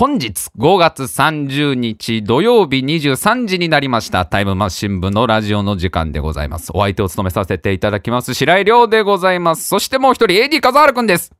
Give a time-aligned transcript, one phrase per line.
[0.00, 6.72] 本日5月30日土曜日23時になりましたタイムマシン部のラジオの時間でございます。
[6.72, 9.68] お相手を務めさせていただきます白井亮でございます。
[9.68, 11.30] そしてもう一人 AD 笠原くんです。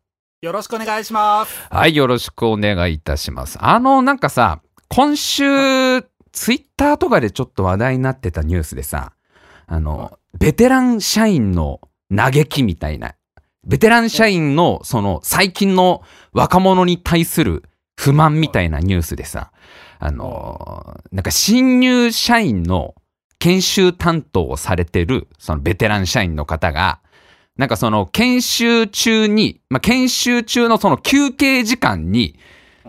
[0.43, 1.69] よろしくお願いします。
[1.71, 3.57] はい、よろしくお願いいたします。
[3.63, 9.15] あの、なんかさ、今週、ツイッターとかでちょっと話題になってたニュースでさ、
[9.69, 11.81] あの、ベテラン社員の
[12.15, 13.15] 嘆きみたいな、
[13.67, 16.03] ベテラン社員のその最近の
[16.35, 17.65] 若者に対する
[18.01, 19.53] 不満みたいなニュースでさ、
[19.99, 22.95] あの、なんか新入社員の
[23.39, 27.01] 研修担当をされてる、そのベテラン社員の方が、
[27.59, 32.39] なんかその研修中に、まあ、研修中のその休憩時間に、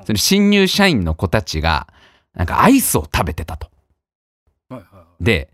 [0.05, 1.87] その新入社員の子たちが、
[2.33, 3.69] なんかアイスを食べてたと。
[4.69, 5.49] はいはで、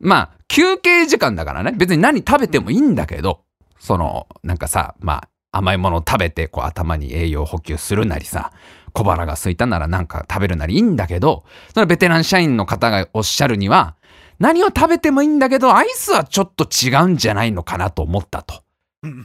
[0.00, 3.42] まあ、休憩時間だからね、別に何食べてもいいんだけど、
[3.78, 8.52] その、なんかさ、まあ、甘いものを食べて、こう頭に栄養補給するなりさ、
[8.92, 13.96] 小腹が空いたならなんか食べるなりいいんだけど、そのベテラン社員の方がおっしゃるには、
[14.38, 18.62] 何を食べてもいいんだけど、アイスはちょっと違うんじゃないのかなと思ったと。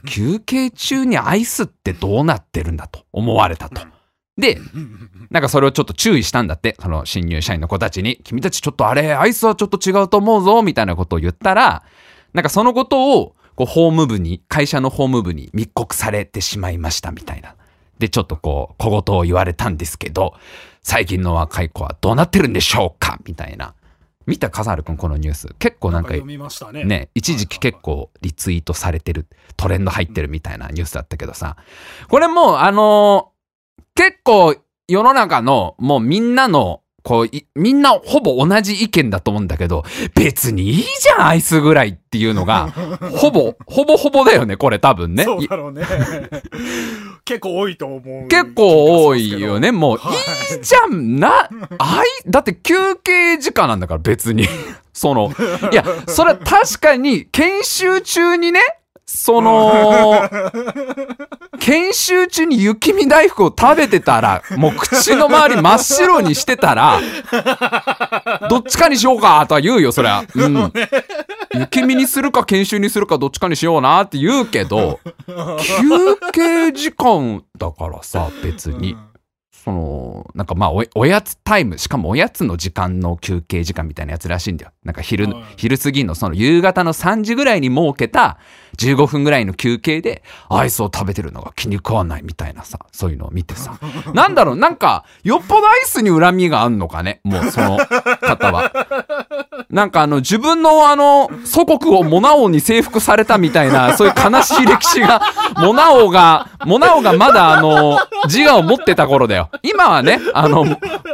[0.06, 3.80] 休憩中にアイスってどうなってるんだと思われたと。
[4.36, 4.58] で、
[5.30, 11.82] なんかそれをちょっと注意したんだって、その新入社員の子たちに、君たちちょっとあれ、アイスはちょっと違うと思うぞ、みたいなことを言ったら、
[12.32, 17.56] なんかそのことを、こう、法務部に、会社の法務部に密告されてしまいました、みたいな。
[17.98, 20.34] で、ちょっとこう、小言を言われたんですけど、
[20.82, 23.18] 最近の若い子はどうなってるんでしょうか？
[23.26, 23.74] みたいな。
[24.26, 25.48] 見た笠原くん、このニュース。
[25.58, 26.12] 結構なんか
[26.72, 26.84] ね。
[26.84, 31.56] ね、一時期結構リツイートされてる、トレンド入ってるみたいなニュースだったけどさ、
[32.08, 33.38] これもう、あのー
[33.94, 34.54] 結構
[34.86, 42.70] 世の中のもうみんなの、こうい、みんなほぼ同じ意見だと思うんだけど、別にいいじゃん、アイスぐらいっていうのが、
[43.16, 45.24] ほぼ、ほぼほぼだよね、これ多分ね。
[45.24, 45.84] そうだろうね。
[47.24, 48.28] 結構多いと思う。
[48.28, 49.70] 結構多いよね。
[49.72, 54.46] もう、はいいいじゃんな、あい、だって休憩時間なんだから別に。
[54.92, 55.32] その、
[55.70, 58.60] いや、それは確かに研修中にね、
[59.10, 60.28] その、
[61.58, 67.00] 研修中に雪見大福を食べてたら、もう口の周り真っ白にしてたら、
[68.50, 70.24] どっちかにしようかとは言うよ、そりゃ。
[70.34, 70.72] うん。
[71.54, 78.94] 雪見にするか研修にするかどっちかにしようなって言うけど、 休憩時間だからさ、別に。
[79.68, 84.72] その、なんかまあお、おやつタイム、しかもおやつの時間の休憩時間みたいなやつらしいんだよ。
[84.82, 88.38] なんか昼はい、昼過ぎのその夕方の3時ぐらいに設けた
[88.78, 93.78] 15分ぐらいの休憩でアイスを食べてるのが気に食わないみたいなさ、そういうのを見てさ。
[94.14, 98.72] なんだろう、なんか、よっぽどアイスに恨みがあんのかね、もうその方は。
[99.68, 105.20] なんかあの、自分のあの、祖国をモナ王に征服されたみたいな、そういう悲しい歴史が、
[105.58, 109.50] モナ王が、モナ王がまだあの、自我を持ってた頃だよ。
[109.62, 110.64] 今はね、あの、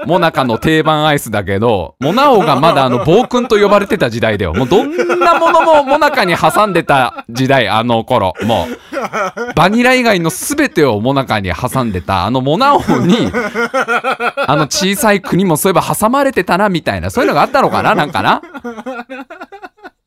[0.07, 4.55] モナカの定番アイスだけど、モナ王がまだあの、暴君と呼ばれてた時代だよ。
[4.55, 8.35] もうどんなものもモナカに挟んでた時代、あの頃。
[8.43, 13.31] もう、バニラ以外の全てをモナカに挟んでた、あのモナ王に、
[14.47, 18.43] あの小さい国もそういえば挟まれてたな、みたいな、そういうのがあったのかななんかな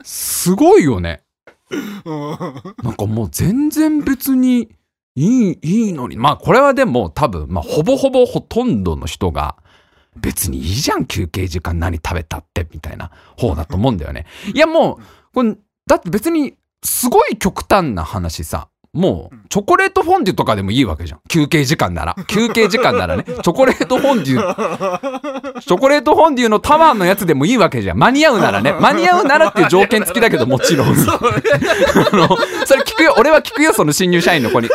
[0.04, 1.22] すごいよね。
[2.84, 4.70] なんかもう全然別に
[5.18, 6.16] いい、いいのに。
[6.16, 9.58] まあこれはでも多分、まあほぼほぼほとんどの人が
[10.16, 14.28] 別にいいじゃん休憩時間何食べたってみたいな方だと思うんだよね。
[14.54, 15.56] いやもう、これ、
[15.88, 18.70] だって別にすごい極端な話さ。
[18.98, 21.20] もう、チョコレートフォンデュとかでもいいわけじゃん。
[21.30, 22.16] 休憩時間なら。
[22.28, 23.26] 休憩時間ならね。
[23.30, 28.00] チョコレートフォンデュ、チョコレートフォンデュのタワーのやつでもいいわけじゃん。
[28.00, 28.74] 間に合うならね。
[28.82, 30.88] 間に合うならっていう条件付きだけど、もちろん。
[30.90, 30.94] あ
[32.16, 32.28] の、
[32.66, 33.14] それ聞くよ。
[33.20, 34.66] 俺は聞くよ、その新入社員の子に。
[34.66, 34.70] ん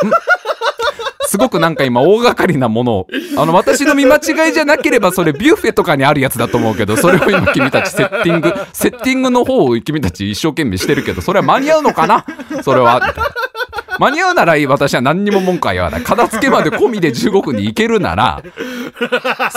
[1.33, 3.07] すごくなんか今大掛かりなものを。
[3.37, 12.23] あの、私の見間違いじゃなければそれビュッフェとかにあるやつだと思うけど、それを今君たちセッティング、セッティングの方を君たち一生懸命してるけど、それは間に合うのかな？
[12.61, 13.01] それは。
[13.99, 16.01] 間に合うならいい私は何にも文句は言わない。
[16.01, 18.41] 片付けまで込みで15分に行けるなら、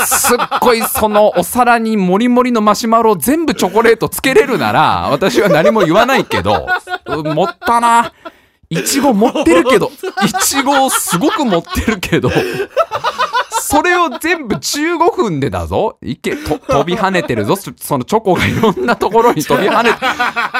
[0.06, 6.66] すっごいそのお皿にもりもりのマシュマロを全部チョコレートつけれるなら、私は何も言わないけど、
[7.06, 8.12] 持ったな。
[8.68, 9.92] いちご持ってるけど、
[10.24, 12.30] いちごをすごく持ってるけど、
[13.66, 15.98] それを全部15分でだぞ。
[16.00, 17.56] いけ、と、飛び跳ねてるぞ。
[17.56, 19.98] そそのチョコがいろんなところに飛び跳ねて。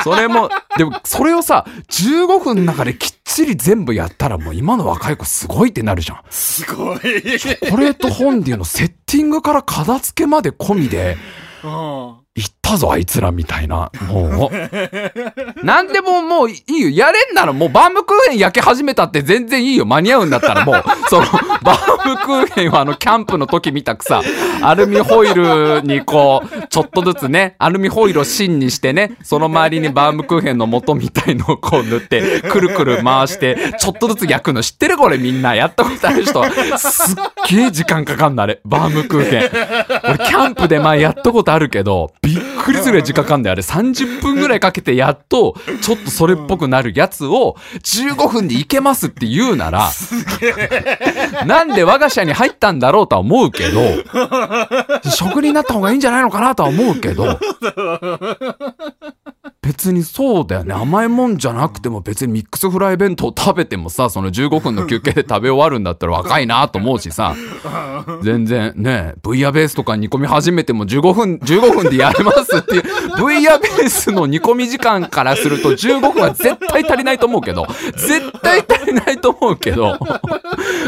[0.02, 6.20] それも、でも、それをさ、15分の中できっちり全部やったらもう今の若い子すごいってなるじゃん。
[6.30, 6.98] すごい。
[6.98, 11.16] チョコレートフォンデュのセッティングから片付けまで込みで、
[11.62, 13.90] うん行ったぞあいつらみたいな。
[14.08, 15.64] もう。
[15.64, 16.90] なんでももういいよ。
[16.90, 19.86] やれんならもうバームクーヘン焼け始めたって全然いいよ。
[19.86, 21.26] 間に合うんだったらもう、その、
[21.62, 24.22] バームクーヘンはあの、キャンプの時見たくさ、
[24.62, 35.54] アルミホイルにこう、ちょっとずつね、アルミホイルを芯にしてね、その周りにバームクーヘンの素みたいのをこう塗って、くるくる回して、ちょっとずつ焼くの知ってるこれみんな。
[35.54, 36.44] やったことある人。
[36.78, 37.16] すっ
[37.48, 38.60] げえ時間かかんのあれ。
[38.64, 39.50] バームクーヘン。
[40.04, 43.52] 俺、キャンプで前やったことあるけど、びっくりするぐらい時間かかんだよ。
[43.52, 49.90] あれ30分ぐらいかけてやっと、ちょっとそれっぽくなるやつを15分でいけますって言うなら、
[51.46, 53.80] なんで我が社に入ったんだろうとは思うけど、
[55.10, 57.38] 職人になった方がいいんじゃないのかなとは思うけど、
[59.66, 60.72] 別にそうだよね。
[60.74, 67.34] 甘いもんじゃなくても別にミックスフライ弁当食べてもさ、その15分の休憩で食べ終わるんだったら若いなと思うしさ、
[68.22, 72.82] 全然ね、ブイヤベースとか煮込み始めても15分、15分でやれますっていう、
[73.18, 77.66] ブイヤベースの煮込み時間からすると15分は絶対足りないと思うけど、
[77.96, 79.98] 絶対足りないと思うけど、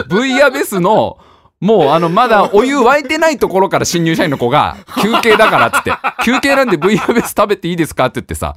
[0.08, 1.19] ブイヤベースの、
[1.60, 5.93] もうあの、まだお湯沸いてないところから新入社員の子が、休憩だからっつって、
[6.25, 8.55] 休憩なんで V ヤベース食べていいですかって言ってさ、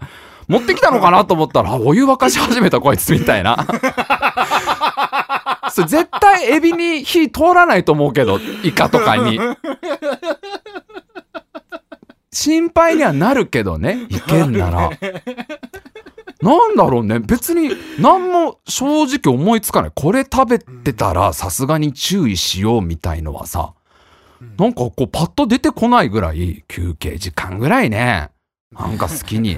[0.47, 3.65] 持ってきたのかなと思ったら、お湯沸かし始めたこいつみたいな。
[5.71, 9.39] それ絶対エビに火通らないと思うけど、イカとかに。
[12.33, 14.89] 心配にはなるけどね、いけんなら。
[16.41, 17.19] なんだろうね。
[17.19, 19.91] 別に何も正直思いつかない。
[19.93, 23.73] これ食べてたらさすがに注意しようみたいのはさ、
[24.57, 28.29] なんかこうパッと出てこないぐらい休憩時間ぐらいね。
[28.71, 29.57] なんか好きに。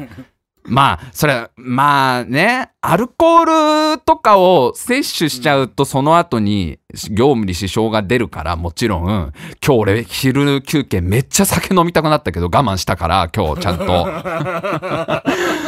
[0.65, 6.79] まあ、それ、まあね、アルコールとかを摂取しちゃうと、その後に
[7.11, 9.33] 業務に支障が出るから、もちろん、
[9.65, 13.83] 今日俺昼休憩めっちゃ酒飲みたくなったけど我慢したから、今日ちゃんと。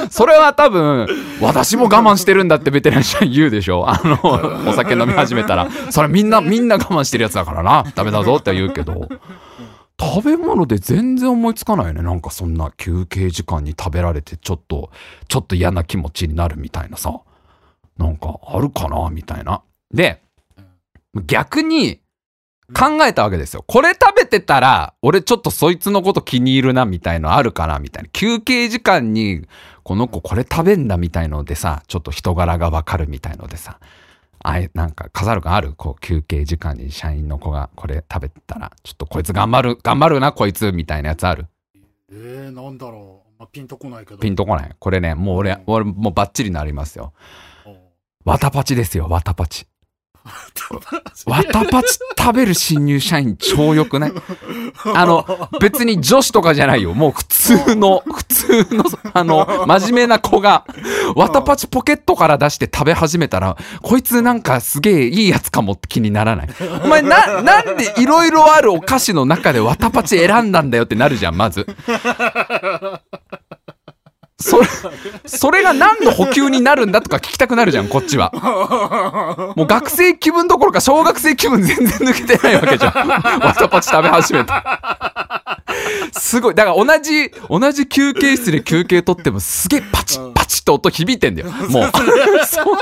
[0.09, 1.07] それは多分、
[1.41, 4.17] 私も我慢してるんだってベテラン社員言うでしょあの、
[4.69, 5.69] お酒飲み始めたら。
[5.89, 7.83] それみんな、みんな我慢してるやつだからな。
[7.95, 9.09] ダメだぞって言うけど。
[9.99, 12.01] 食べ物で全然思いつかないね。
[12.01, 14.91] なんかそんな休憩時間に食べられてちょっと、
[15.27, 17.21] ちょっと嫌な気持ちになるみたいなさ。
[17.97, 19.61] なんかあるかなみたいな。
[19.93, 20.21] で、
[21.25, 22.01] 逆に
[22.73, 23.63] 考えたわけですよ。
[23.67, 28.09] これ食べてたら、俺ちょっとそいつのこと気に入るなみたいのあるかなみたいな。
[28.09, 29.47] 休憩時間に
[29.83, 33.79] この子これ食べんだみたいのでさ、ちょっと人柄がわかるみたいのでさ。
[34.39, 41.47] あえ、なんか、飾る感あるこう、休憩時間に社員の子がこれ食べてたら、ちょっとこいつ頑張る、頑張るな、こいつ、みたいなやつある
[42.11, 43.39] えー、なんだろう。
[43.39, 44.17] まあ、ピンとこないけど。
[44.19, 44.75] ピンとこない。
[44.77, 47.13] これね、もう俺、俺もうバッチリなりますよ。
[48.23, 49.67] わたパチですよ、わたパチ。
[51.27, 54.11] わたパチ食べる新入社員超良くない？
[54.95, 56.93] あの、別に女子とかじゃないよ。
[56.93, 58.83] もう普通の、 普通の、
[59.13, 60.65] あの、真面目な子が、
[61.15, 66.49] わたパチポケットから出して食べ始めたら、こいつなんかすげえいいやつかもって気にならない。
[66.83, 71.65] お前な、なんでいろいろあるお菓子の中でわたパチ選んだんだよってなるじゃん、まず。
[74.37, 74.67] それ、
[75.25, 78.31] それが何の補給になるんだとか聞きたくなるじゃん、こっちは。
[79.55, 83.07] もう学生気分どころか小学生気分全然抜けてないわけじゃん。
[83.07, 85.63] わたパチ食べ始めた。
[86.11, 86.55] すごい。
[86.55, 91.51] だから同じ、同じ休憩室で休憩取ってもすげえパチッパチッと音響いてんだよ。
[91.69, 91.91] もう。
[92.45, 92.75] そう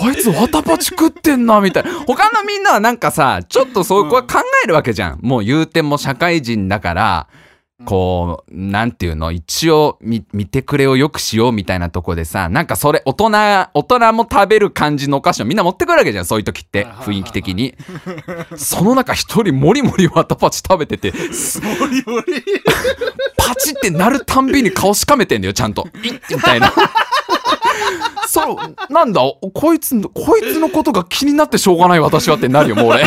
[0.00, 1.90] あいつわたパチ食ってんな、みたいな。
[2.06, 5.18] 他のみんなはなんかさ、ちょっとそこは考えるわけじゃん。
[5.22, 7.26] もう言うても社会人だから、
[7.84, 13.30] こう、なんていうの、一応見、見てくれをよくしようみたいなとこでさ、なんかそれ、大人、
[13.72, 17.76] 大人も食べる感じのお菓子をみんな持ってくるわけじゃん、そういう時って、雰囲気的に。
[18.56, 22.42] その中一人もりもりわたパチ食べてて、すモリモリ。
[23.36, 25.86] パチってなるたんびに顔しかめてんだよ、ちゃんと。
[26.02, 26.72] いっみたいな。
[28.26, 29.20] そう、なんだ、
[29.54, 33.04] こいつの、こいつのことが気になってしょうがない私はってなるよ、もう俺。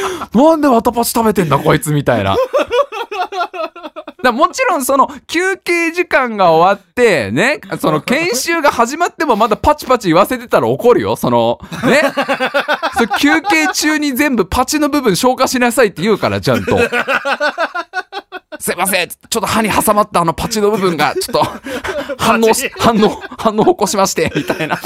[0.34, 2.36] なんでわたパチ食べてんだ、こいつみたいな。
[4.22, 11.16] だもちろんその休憩時間が終わって、ね、その研修が始まってもまだパチパチ言わせてたら怒るよ。
[11.16, 12.02] その、ね。
[12.98, 16.76] そ休憩中に全部パチの部分消化しなさいって言うから、ちゃんと。
[18.58, 19.08] すいません。
[19.08, 21.44] ちょっと歯に挟まったあのパチの部分が、ちょっと、
[22.18, 24.78] 反応し、反応、反応起こしまして、みたいな。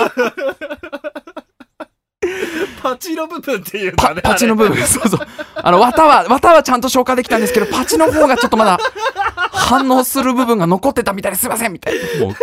[2.90, 4.22] パチの部分っていうパかね。
[4.22, 5.20] パチの部分、そうそう。
[5.54, 8.78] あの、綿は、綿はちゃんと消化できたんですけど、パチの方がちょっとまだ
[9.52, 12.26] 反応する部分が残ってたみたいですいませんみたいな。
[12.26, 12.34] もう。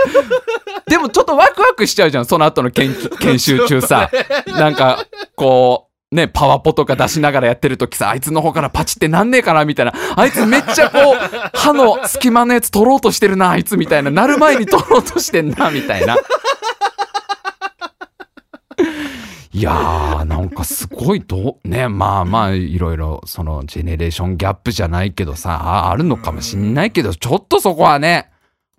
[0.89, 4.09] でもちょっとワクワクしちゃうじゃん、その後の研 研修中さ。
[4.47, 9.93] なんか、こね、パワポとか出しながらやってるときさ、あいつの方からパチってなんねえかなみたいな。
[10.15, 14.09] あいつめっちゃこう、歯の隙間のやつ取ろうとしてるな、あいつみたいな。
[14.09, 16.15] なる前に取ろうとしてんな、みたいな。
[19.57, 28.29] いやー、なんかすごいどう、ね、まあまあ、いろいろ、その、ジェネレーションギャップじゃないけどさ、ああるのかもしんないけど、ちょっとそこはね、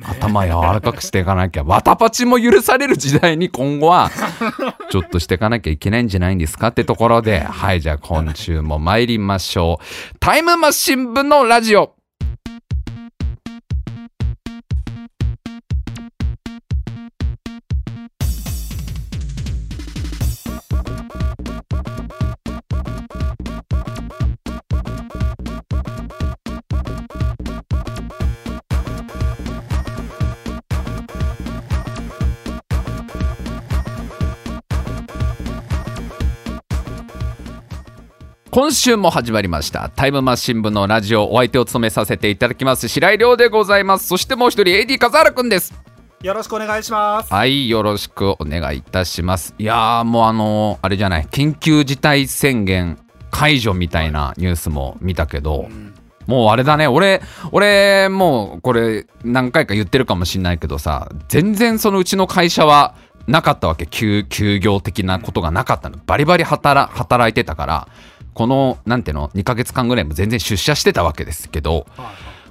[0.04, 4.08] 頭柔らかくしていかなきゃ、わたパチも許される時代に今後は、
[4.90, 10.18] ちょっとしていかなきゃいけないんじゃないんですかってところで、はい、じゃあ今週も参りましょう。
[10.20, 11.97] タイムマシン部のラジオ。
[38.60, 39.88] 今週も始まりました。
[39.88, 44.08] タイムマシン部のラジオお相手を務めさせていただきます白井亮でございます。
[44.08, 45.72] そしてもう一人 AD 笠原くんです。
[46.22, 47.32] よろしくお願いします。
[47.32, 49.54] はいよろしくお願いいたします。
[49.60, 51.26] いやーもうあのーあれじゃない。
[51.26, 52.98] 緊急事態宣言
[53.30, 55.94] 解除みたいなニュースも見たけど、ん
[56.26, 56.88] もうあれだね。
[56.88, 57.22] 俺
[57.52, 62.96] 俺もうこれ何回か言ってるかもしんないけどさ全然そのうちの会社は
[63.28, 63.86] なかったわけ。
[63.86, 65.98] 休休業的なことがなかったの。
[66.06, 67.88] バリバリ働働いてたから
[68.38, 71.88] このなんていうの2ヶ月間ぐらいも全然出社してたわけですけど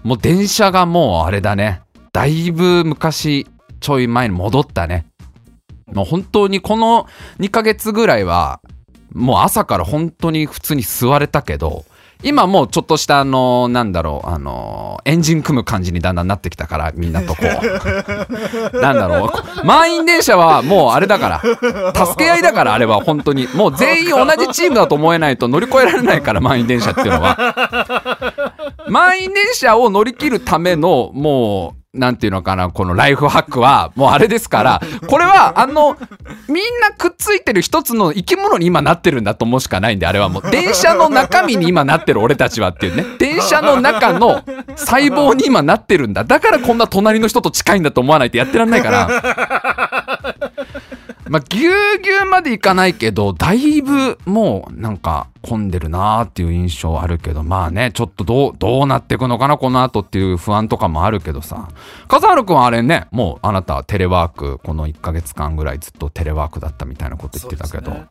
[0.03, 1.81] もう電車がもうあれだね。
[2.11, 3.47] だいぶ昔
[3.79, 5.05] ちょい前に戻ったね。
[5.85, 7.07] もう本当にこの
[7.39, 8.59] 2ヶ月ぐらいは
[9.13, 11.85] もう朝から本当に普通に座れたけど
[12.23, 17.45] 今もうちょっとしたあのなんだろうあのエンジン組む感じにだんだんなってきたからみんなとこう。
[18.81, 19.65] なんだろう。
[19.65, 21.41] 満員電車はもうあれだから。
[22.05, 23.47] 助け合いだからあれは本当に。
[23.53, 27.37] もう全員同じチームだと思えないと乗り越えられないから満員電車っていうのは。
[28.89, 35.97] 満員電車を乗り切るためのもうなんていうのかなこのライフハックはもうあれですから これはあの
[36.47, 40.43] みんなくっついてる一つの生き物に今なってるんだと思うしかないんであれはもう。
[40.51, 43.05] 電車の中身に今なってる俺たちはっていうね。
[43.19, 44.43] 電車の中の
[44.75, 46.23] 細胞に今なってるんだ。
[46.23, 50.35] だからこんな隣の人と近いんだと思わないとやってらんないから
[51.31, 61.67] まあぎゅうぎゅうまでいかないけどだいぶもうなんか混んでるなーっていう印象あるけどまあねちょっとどうどうなっていくのかなこの後っていう不安とかもあるけどさ。
[62.07, 68.05] 笠原君はあれねもうあなたテレワークこの1ヶ月間ぐらいずっとテレワークだったみたいなこと言ってたけど、ね。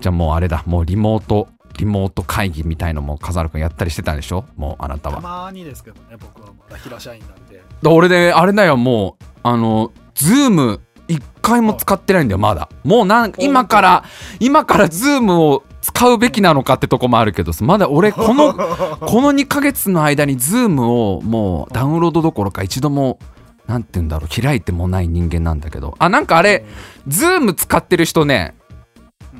[0.00, 0.62] じゃあもうあれだ。
[0.66, 4.44] もうリモートリモート会議みたいのも笠原君やったりしてたんでしょ？
[4.56, 5.16] もうあなたは。
[5.16, 7.62] たまにですけどね、僕はまだ平社員なんで。
[7.82, 12.68] だ俺であれだよもうあのズーム一回も使ってないんだよまだ。
[12.84, 14.04] もうなん今から
[14.38, 18.52] 今からズームを使うべきなのかってとこもあるけどさまだ俺この
[19.00, 23.18] この2ヶ月の間にズームをもうダウンロードどころか一度も
[23.66, 25.96] なんて言うんだろう開いてもない人間なんだけど。
[25.98, 26.66] あなんかあれ
[27.06, 28.54] ズーム使ってる人ね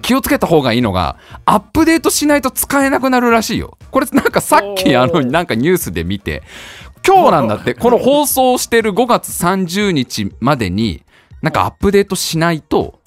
[0.00, 3.76] 気をつけた方がいいのがアップデートしないと使えなくなるらしいよ。
[3.90, 6.42] これなんかさっきあのなんかニュースで見て
[7.06, 11.02] 今日なんだってこの放送してる5月30日までに
[11.42, 12.98] なんかアップデートしないと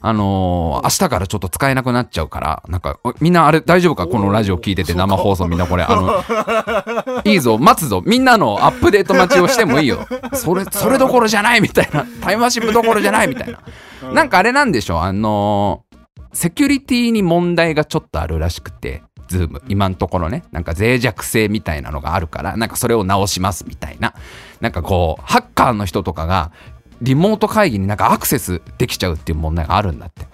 [0.00, 4.06] あのー明日からちょっと使えなくなっちゃうからなんかおみんなあれ大丈夫か？
[4.06, 8.02] このラジオ聞いてて生放送みんなこれあの いいぞ待つぞ。
[8.04, 10.06] みんなのアップデート待ちをしてもいいよ。
[10.34, 12.04] それそれどころじゃないみたいな。
[12.20, 13.50] タイムマシン部どころじゃないみたい
[14.02, 14.12] な。
[14.12, 15.94] なんかあれなんでしょあのー
[16.36, 24.14] セキュリティに問題がちょっとあるらしくて、 Zoom、今のところね、なんか脆弱性みたいなのがあるから、なんかそれを直しますみたいな。
[24.60, 26.50] なんかこう、ハッカーの人とかが、
[27.02, 30.26] リモート会議になんかアクセスできちゃうっていう問題があるんだって。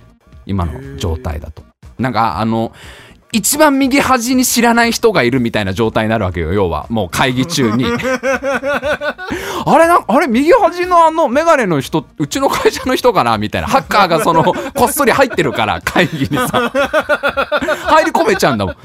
[0.46, 1.62] 今の状態だと。
[1.98, 2.72] なんかあの、
[3.32, 6.86] 一番右端に知らない人がいるみたいな状態になるわけよ、要は。
[6.88, 7.84] もう会議中に。
[7.86, 13.68] あれな、あれ右端のあのメガネの人、うちの会社の人かなみたいな。
[13.68, 14.54] ハッカーがその、こ
[14.86, 16.72] っそり入ってるから、会議にさ。
[17.86, 18.76] 入り込めちゃうんだもん。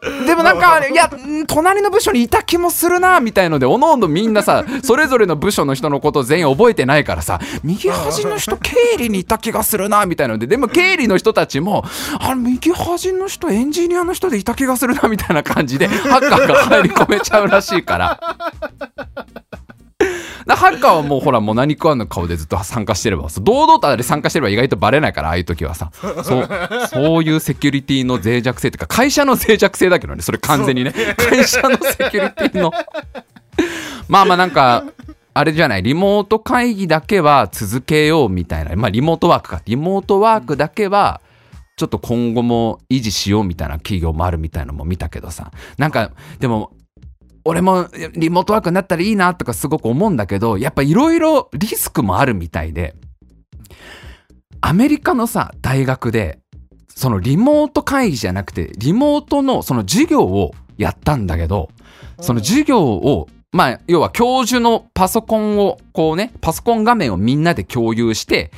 [0.26, 11.84] でもなんか、いや、ん隣の部署にいた気もするな、みたいので、おのおのみんなさ、 それぞれの部署の人のことを全員覚えてないからさ、右端の人、経理にいた気がするな、みたいので、でも経理の人たちも、
[12.18, 18.20] あれ、右端の人、エンジニアの人でいた気がするな、みたいな感じで、ハッカーが入り込めちゃうらしいから。
[20.46, 25.90] だハッカーはもうほらもう何食わぬ顔でずっと参加してれば堂々とあれ参加してれば意外とバレないからああいう時はさ。
[25.92, 26.08] そ
[26.40, 26.48] う
[26.88, 30.92] そういうセキュリティの脆弱性っていうか会社の脆弱性だけどねそれ完全にね。
[31.16, 32.72] 会社のセキュリティの。
[34.08, 34.84] まあまあなんか
[35.32, 38.74] あれじゃないリモート会議だけは続けようみたいな。
[38.76, 39.62] まあリモートワークか。
[39.64, 41.20] リモートワークだけは
[41.76, 45.50] ちょっと今後も維持しようみたいな企業もあるみたいなのも見たけどさ。
[45.78, 46.72] なんかでも
[47.44, 52.94] 俺もリモートワークになったらいいなとかすごく思うんだけどやっぱいろいろリスクもあるみたいで
[54.60, 56.40] アメリカのさ大学で
[56.88, 61.70] そのリモート会議じゃなくてリモートのその授業をやったんだけど
[62.20, 68.50] その授業をまあ要は教授のパソコンをこうねパソコン画面をみんなで共有して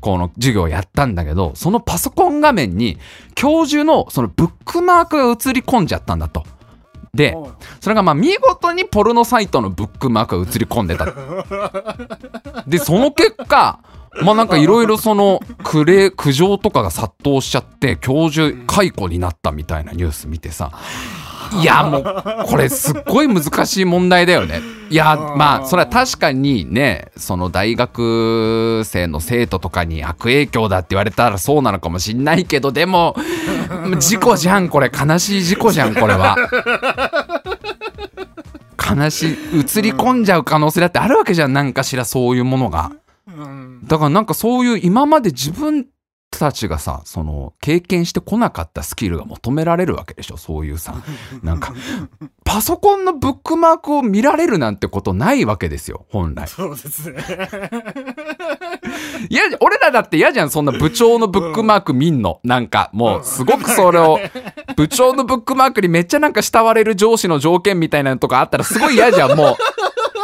[0.00, 2.98] この授業をやったんだけどそのパソコン画面に
[3.34, 6.44] 教授のそのブックマークが映り込んじゃったんだと。
[7.14, 7.36] で
[7.80, 11.04] それがまあ見事にポルノサイトのブックマークが映り込んでた。
[12.66, 13.80] でその結果
[14.22, 20.72] まあなんかいろいろそのクレ苦情とかが殺到しちゃって教授解雇になったみたいなニュース見てさ
[21.60, 22.04] いやもう
[22.46, 24.62] これすっごい難しい問題だよね。
[24.88, 33.16] いやまあそれは確かにねその大学生の生徒とかに悪影響だって言われたらそうなのかもしんないけどでも
[34.00, 36.36] 事故じゃんこれ悲しい事故じゃんこれは。
[38.94, 39.36] 悲しい映
[39.82, 42.92] り込んじゃう可能性だってあるわけじゃんなんかしらそういうものが。
[43.84, 45.86] だからなんかそういう今まで自分
[46.38, 50.94] たちがさその経験してこなかったスキルが求められるわけでしょそういうさ
[51.42, 51.72] なんか。
[52.44, 56.48] パソコンのブックマークを見られるなんてことないわけですよ本来。
[56.48, 57.22] そうですね。
[59.30, 62.40] いや俺らだって嫌じゃんそんな部長のブックマーク見んの。
[62.44, 64.18] なんかもうすごくそれを
[64.76, 69.56] 部長のブックマークにめっちゃなんか慕われる上司の条件みたいなのとかあったらすごい嫌じゃんもう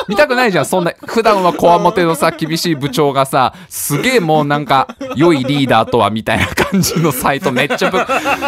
[0.09, 7.99] 見たくないじゃんそんな普段はこわもてのさ厳しい部長がさすげえもうなんか良いリーダーとはみたいな感じのサイトめっちゃぶ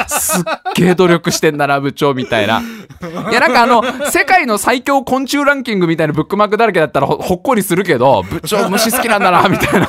[0.08, 2.62] すっげえ努力してんだな部長みたいな。
[3.30, 9.88] いやなんかあの世界の最強昆虫ランキングみたいなブックマークだらけだったらほほっこりするけど部長虫好きなんだなみたいな。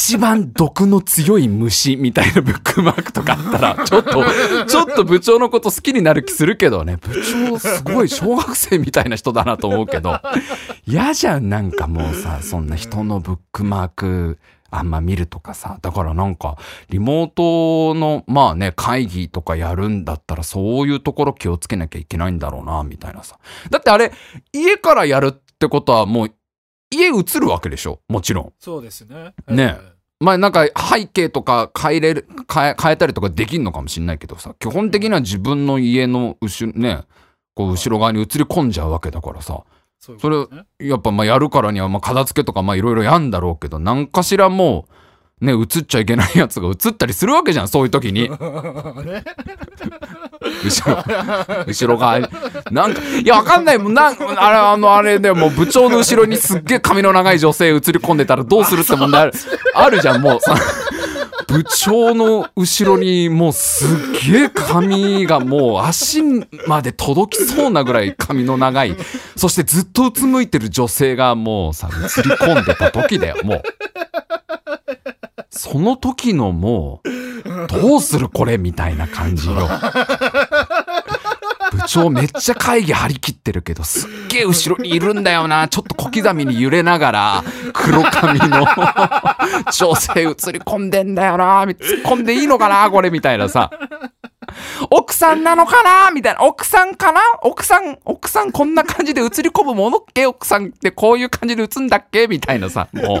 [0.00, 4.24] 一番毒の強い虫みたいなブックマークとかあったら、 ちょっと、
[4.66, 10.18] ちょっと部長のこと好きになる気するけどね、部長すごい小学生みたいな人だなと思うけど、
[10.86, 14.38] 嫌じゃん、なんかもうさ、そんな人のブックマーク、
[14.70, 15.78] あんま見るとかさ。
[15.82, 16.56] だからなんか、
[16.88, 17.30] リモー
[17.92, 23.38] トの、まあね、会議とかやるんだったら、そういうところ気をつけなきゃいけないんだろうな、みたいなさ。
[23.68, 24.12] だってあれ、
[24.54, 26.32] 家からやるってことはもう、
[26.90, 28.00] 家移るわけでしょ？
[28.08, 28.52] もちろん。
[28.58, 29.34] そうですね。
[29.48, 29.78] ね。
[30.18, 37.04] まあなんか背景とか変えれる、変え、変えたりとかできんのかもしんないけどさ、基本的には自分の家の後ろ、ね、
[37.54, 39.62] こう後ろ側に移り込んじゃうわけだからさ、
[39.98, 44.94] それやっぱまあやるからにはまあ片付けとかまあいろいろやんだろうけど、なんかしらもう、
[45.40, 48.28] ね、映っちゃいけないやつが映ったりするわけじゃん、そういう時に。
[50.64, 51.04] 後ろ、
[51.66, 52.26] 後ろ側に。
[52.70, 53.78] なんか、いや、わかんない。
[53.78, 59.32] もうなん、あれ、あの、あれでもう部長の後ろにすっげえ髪の長い女性映り込んでたらどうするって問題ある、
[59.74, 60.54] あるじゃん、もうさ。
[61.50, 63.88] 部長の後ろにもうすっ
[64.30, 66.22] げえ髪がもう足
[66.68, 68.96] まで届きそうなぐらい髪の長い、
[69.34, 73.62] そしてずっとうつむいてる女性がもうさ、映り込んでた時だよ、もう。
[75.50, 77.10] その時のもう、
[77.66, 79.68] どうするこれみたいな感じよ。
[81.72, 85.68] 部長めっちゃ会議張り切ってるけど、すっげえ後ろにいるんだよな。
[85.68, 88.66] ちょっと小刻みに揺れながら、黒髪の
[89.72, 91.64] 女性映り込んでんだよな。
[91.64, 93.70] 突っ込んでいいのかなこれみたいなさ。
[94.90, 96.10] 奥さんなのかな？
[96.10, 96.42] みたいな。
[96.42, 97.20] 奥さんかな？
[97.42, 100.26] 奥さん、奥さんこんな感じで映り込むものっけ？
[100.26, 102.26] 奥さんってこういう感じで映んだっけ？
[102.26, 102.88] みたいなさ。
[102.92, 103.20] も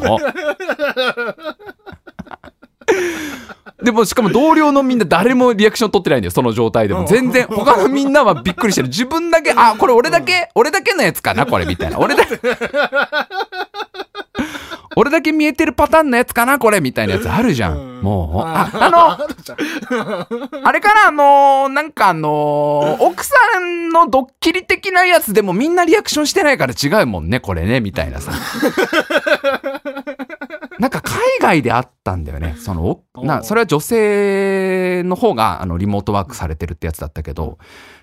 [3.82, 7.04] でもしかも同僚のみんな誰もリアクション取ってないんだよ、その状態でも。
[7.06, 8.88] 全然、他のみんなはびっくりしてる。
[8.88, 11.98] 自分だけ、あ、これ俺だけ、俺だけのやつかなこれみたいな。
[11.98, 12.38] 俺だけ、
[14.96, 18.02] 俺だけ見えてるパターンのやつかなこれみたいなやつあるじゃん。
[18.02, 18.46] もう。
[18.46, 28.32] あ、あの、あれかなあのーなんかあのー奥さんのドッキリ的なやつでもみんなリアクションしてないから違うもんね、これね、みたいなさ。
[30.80, 32.56] なんか海外であったんだよね。
[32.58, 37.58] その、おな、それは女性の方が、あの、リモートワークされてるってやつだったけど、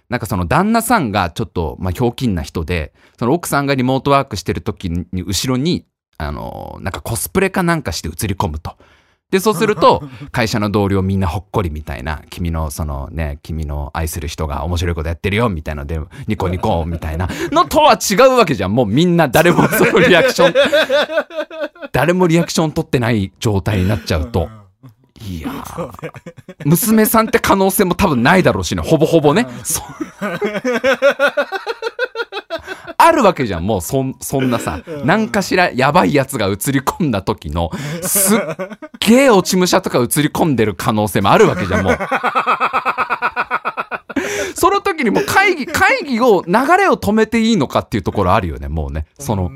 [0.10, 5.88] なんかその旦那さんがちょっと、まあ、ひょうきんな人で、その奥さんがリモートワークしてる時に、後ろに、
[6.20, 8.78] あの、なんかコスプレかなんかして映り込むと。
[9.30, 18.74] で、そうすると、会社の同僚みんなほっこりみたいな、君のそのね、君の愛する人が面白いことやってるよ、みたいなので、ニコニコ、みたいなのとは違うわけじゃん。
[18.74, 20.54] もうみんな誰もそのリアクション、
[21.92, 24.50] 誰もリアクション取ってない状態になっちゃうと。
[25.20, 26.12] いやー
[26.64, 29.46] 娘さんって可能性も多分ないだろうしね、ほぼほぼね。
[33.08, 33.66] ああるわけじゃん。
[33.66, 38.40] もうそん、そんなさ、なんかしらやばいやつが映り込んだ時の、すっ
[39.00, 41.98] げえ落ち武者とか映り込んでる可能性もあるわけじゃん、もう。
[44.56, 49.06] その時にもう会議、会議を、流れを止めていいのかっていうところあるよね、もうね。
[49.20, 49.52] その、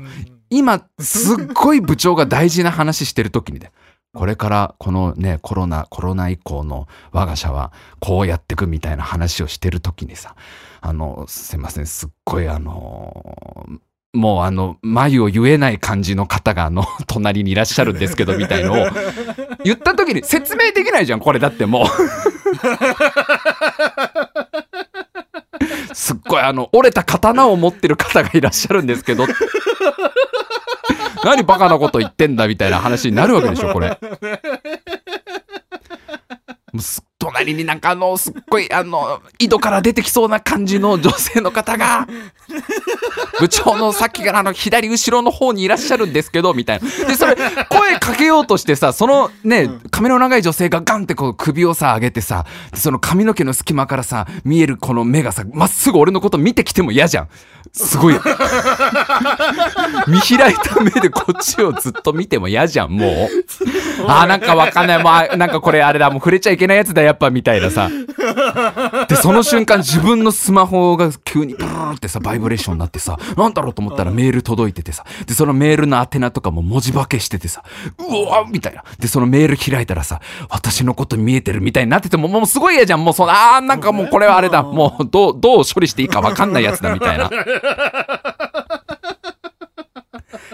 [0.48, 3.72] 今、すっごい部長が大事な話してる時にね、
[4.14, 10.36] これからこのね、コロナ、コロナ以降の我が社はこうやってくみたいな話をしてる時にさ、
[10.82, 13.80] あの、すいません、すっごいあの
[14.12, 18.88] もうあの、眉を言えない感じの方があの、 隣にいらっしゃるんですけど、みたいのを、
[19.64, 21.86] 言った時に説明できないじゃん、これだってもう。
[25.94, 29.26] すっごいあの、折れた刀を持ってる方がいらっしゃるんですけど、
[31.24, 33.98] 何バカなこと言ってんだみたいな話になるわけでしょ、これ。
[36.72, 42.08] もうす隣になんかあの、すっごいあの、井戸から出てきそうな感じの女性の方が、
[43.38, 47.06] 部長のさっきからあの、左後ろの方にいらっしゃるんですけど、みたいな。
[47.06, 47.36] で、それ、
[47.68, 57.28] 声かけようとしてさ、そのね、髪の長い女性がガンってこう首をさ、上げてさ、その髪の毛の隙間からさ、見えるこの目がさ、まっすぐ俺のこと見てきても嫌じゃん。
[57.72, 58.14] すごい。
[60.08, 63.28] 見開いた目でこっちをずっと見ても嫌じゃん、もう。
[64.08, 65.02] あーなんかわかんない。
[65.02, 67.88] もう、なんかこれあれだ、もう触れちゃいけないやつだ、やっぱ、みたいなさ。
[69.08, 77.62] で、その瞬間自分のスマホが急にブーってさ、バイブレーションになってさ、なんだろうと思ったらメール届いててさ、で、そのメールの宛名とかも文字化けしててさ、
[77.98, 78.82] うわみたいな。
[78.98, 83.04] で、そのメール開いたらさ、私のこと見えてるみたいになってても、もうすごい嫌じゃん。
[83.04, 84.62] もうその、あーなんかもうこれはあれだ。
[84.62, 87.30] もう、どう、どう処理していいかわかんないやつだ、みたいな。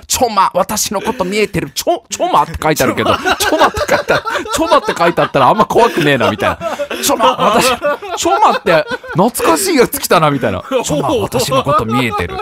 [0.09, 4.23] ちょま、私のこと見えてる、ちょ、ちょまって書いてあるけど、ちょまって書いてある、
[4.55, 7.03] ちょまって書いてあったらあんま怖くねえな、みたいな。
[7.03, 7.68] ちょま、私、
[8.16, 10.64] ちょまって、懐かしいやつ来たな、みたいな。
[10.83, 12.38] ちょま、私のこと見えてる。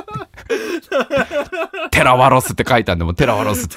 [1.90, 3.76] テラワロスって書いたんでも、テラワロステ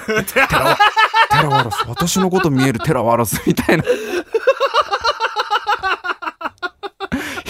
[1.41, 3.83] ラワロス、私のこと見えるテラワロス、みたいな。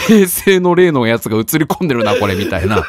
[0.08, 2.86] 平成の例のやつが映り込んでるな、これ、みたいな。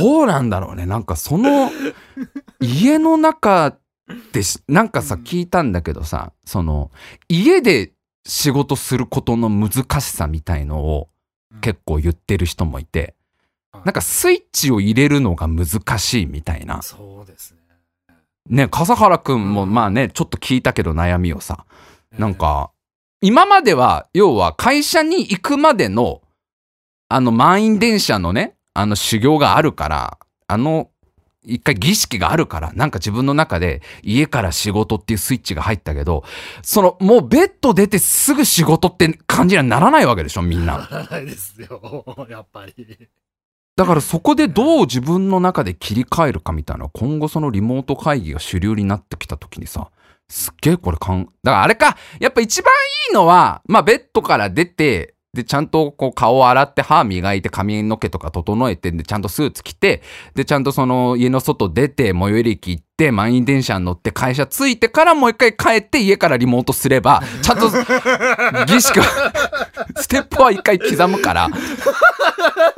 [0.00, 0.86] どうなんだろうね。
[0.86, 1.70] なんかその、
[2.60, 3.76] 家の中
[4.32, 6.90] でし、なんかさ、聞いたんだけどさ、その、
[7.28, 7.92] 家で
[8.26, 11.08] 仕事することの難しさみたいのを
[11.60, 13.14] 結構言ってる人もいて、
[13.84, 16.82] なんかスイッチを入れるのが難しいみたいな。
[16.82, 17.58] そうですね。
[18.48, 21.64] ね、笠原くんもまあね、ちょっと聞いたけど悩みをさ、
[22.18, 22.72] なんか、
[23.20, 26.22] 今までは、要は会社に行くまでの、
[27.08, 30.90] あの満員電車のね、あの修行があるから、あの、
[31.44, 36.24] 一回儀式があるから、なんか自分の中で家から仕事っていうスイッチが入ったけど、
[36.62, 40.88] その、もうベッド出てすぐ仕事って感じにはならないわけでしょ、みんな。
[40.90, 42.26] ならないですよ。
[42.28, 42.74] やっぱり。
[43.76, 49.90] だからそこでどう自分の中で切り替えるかみたいな、今後そのリモート会議が主流になってきた時にさ、
[50.28, 52.72] すっげえこれかん、だからあれか、やっぱ一番
[53.08, 60.02] いいのは、まあベッドから出て、で、ちゃんとこう顔を洗って歯磨いて髪の毛とか整えて、で、ちゃんとスーツ着て、
[60.34, 67.70] で、ちゃんとその家の外出て、最寄り駅行って、満員電車に乗って会社着いてからもう一回帰って家からリモートすれば、ちゃんと
[68.66, 69.04] 儀式は、
[69.96, 71.48] ステップは一回刻むから、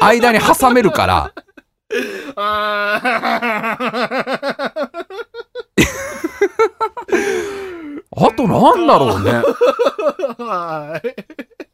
[0.01, 1.33] 間に挟めるから、
[2.37, 3.01] あ
[8.15, 9.43] あとなんだろうね。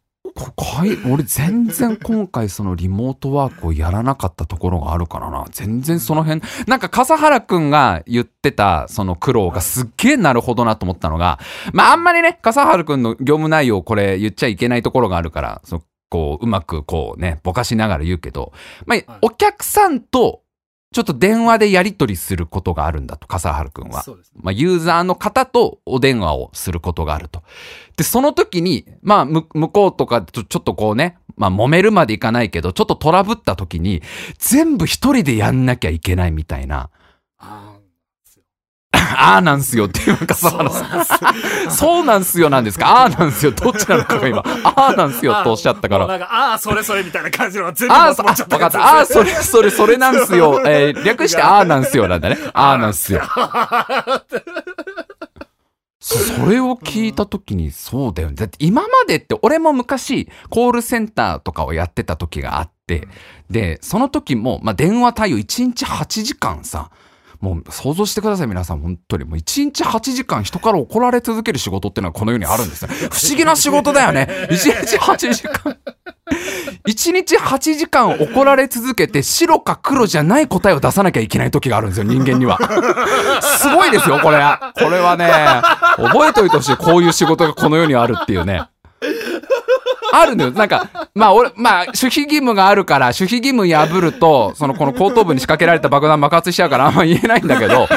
[1.10, 5.44] 俺全然今回そのリモートワークをやらなかったところがあるからな。
[5.50, 6.42] 全然その辺。
[6.66, 11.38] なんか笠原くんが言ってたその苦労がすっげえなるほどなと思ったのが、
[11.72, 18.52] まああんまりね、笠原くんの業務内容これ言っちゃいけないところがあるから、そこう、うまくこうね、ぼかしながら言うけど、
[18.86, 20.42] まあお客さんと
[20.90, 24.02] ちょっと電話でやり取りすることがあるんだと、笠原くんは。
[24.02, 24.40] そうですね。
[24.42, 27.42] まあ、ユーザーの方とお電話をすることがあると。
[27.96, 34.02] で、その時に、まあ、む向こうとかとちょっとこうね、まあ、揉めるまでいかないけど、ちょっとトラブった時に、
[34.38, 36.90] 全部一人でやんなきゃいけないみたいな、あ
[39.16, 41.04] ああなんすよっていう笠原さ
[41.66, 41.70] ん。
[41.70, 42.86] そうなんすよなんですか？
[42.88, 43.52] ああなんすよ。
[43.52, 46.06] どっちなのかが今、ああなんすよとおっしゃったから。
[46.06, 48.96] なんか、ああ、それそれみたいな感じのが全部ああ、そ持っちゃったやつわかった。
[48.98, 50.62] ああ、それ、それ、それなんすよ。
[50.66, 52.38] えー略してああなんすよなんだね。
[52.54, 53.22] ああなんすよ。
[56.00, 58.34] それを聞いた時にそうだよね。
[58.36, 63.08] だって今までって俺も昔コールセンターとかをやってた時があって、
[63.50, 66.90] で、その時も、まあ、電話対応1日8時間さ、
[67.40, 69.24] もう想像してください皆さん本当に。
[69.24, 72.88] もう1日8時間人から怒られ続ける仕事っていうのはこの世にあるんですよ。
[73.10, 74.28] 不思議な仕事だよね。
[74.50, 75.76] 1日8時間。
[76.86, 82.58] 1日8時間怒られ続けて白か黒じゃない答えを出さなきゃいけない時があるんですよ、人間には。
[83.42, 84.38] すごいですよ、これ。
[84.74, 85.30] これはね、
[85.96, 86.76] 覚えておいてほしい。
[86.76, 88.62] こういう仕事がこの世にあるっていうね。
[90.12, 90.50] あるのよ。
[90.50, 97.88] なんか、まあ俺、まあ、守秘義務があるから、守秘義務破ると、その、この後頭部に仕掛けられた爆弾爆発しちゃうからあんま言えないんだけど、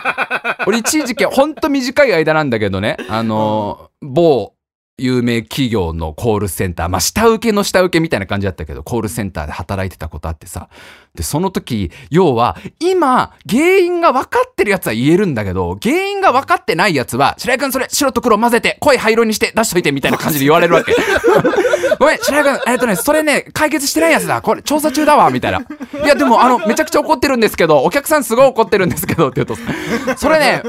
[0.66, 4.52] 俺一時期、ほんと短い間なんだけどね、あの、某、
[5.00, 10.68] 有名企業のコールセンター、まあ、下請けの下請けみたいな感じだったけど、コールセンターで働いてたことあってさ。
[11.14, 20.94] で、その時、要は、今、原因が分かってるやつは言えるんだけど、原因が分かってないやつは、白井くんそれ白と黒混ぜて、濃い灰色にして出しといてみたいな感じで言われるわけ。
[21.98, 24.40] ごめん、白井くん、えっとね、それね、解決してないやつだ。
[24.40, 25.60] これ、調査中だわ、みたいな。
[25.60, 30.62] いや、でも、あの、めちゃくちゃ怒ってるんですけど、お客さんすごい怒ってるんですけど、って言うと、それね、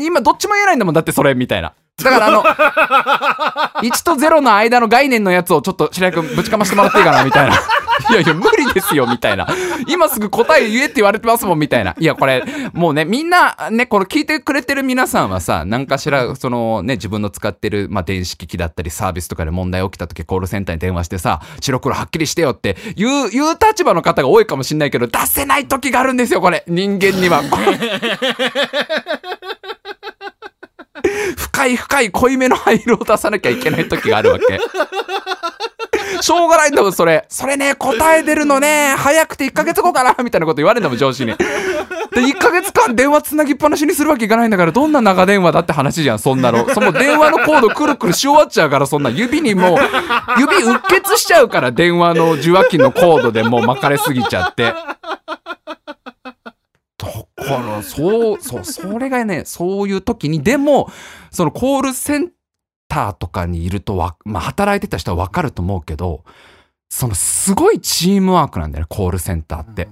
[0.00, 1.72] 今どっちも言えないんだもん、だってそれ、みたいな。
[1.98, 2.42] だからあの、
[3.82, 7.56] 1と0の間の概念のやつをちょっと白井君ぶちかましてもらっていいかなみたいな。
[8.10, 9.46] いやいや、無理ですよ、みたいな。
[9.86, 11.94] 今すぐ答え言えって言われてますもん、みたいな。
[11.98, 26.64] いや、これ、もうね、みんな、ね、これ聞いてくれてる皆さんはさ、何かしら、そのね、自分の使ってる、まあ、電子機器だったり、サービスとかで問題起きた時、コールセンターに電話してさ、白黒はっきりしてよって言う、言う立場の方が多いかもしんないけど、出せない時があるんですよ、これ。
[26.66, 27.42] 人間には。
[31.36, 34.60] 深い深い濃いめの灰色を出さなきゃいけない時があるわけ。
[36.20, 37.24] しょうがないんだもん、それ。
[37.28, 41.34] それね、答え出るのね、早くて1ヶ月後かなみたいなこと言われるんだもん、上司に。
[41.34, 46.68] で、1ヶ月間電話つなぎっぱなしにするわけいかないんだから、どんな長電話だって話じゃん、そんなの。
[46.74, 49.78] その電話のコードくるくるし終わっちゃうから、そんな指にもう、
[50.38, 54.74] 指うっ血しちゃうから、電話の受話器のコードでもう巻かれすぎちゃって。
[57.82, 60.90] そう、そう、それがね、そういう時に、でも、
[61.30, 62.30] そのコールセン
[62.88, 66.24] ターとかにいるとわ、まあ、働いてた人はわかると思うけど、
[66.88, 69.88] そのすごいチームワークなんだよね、コールセンターって。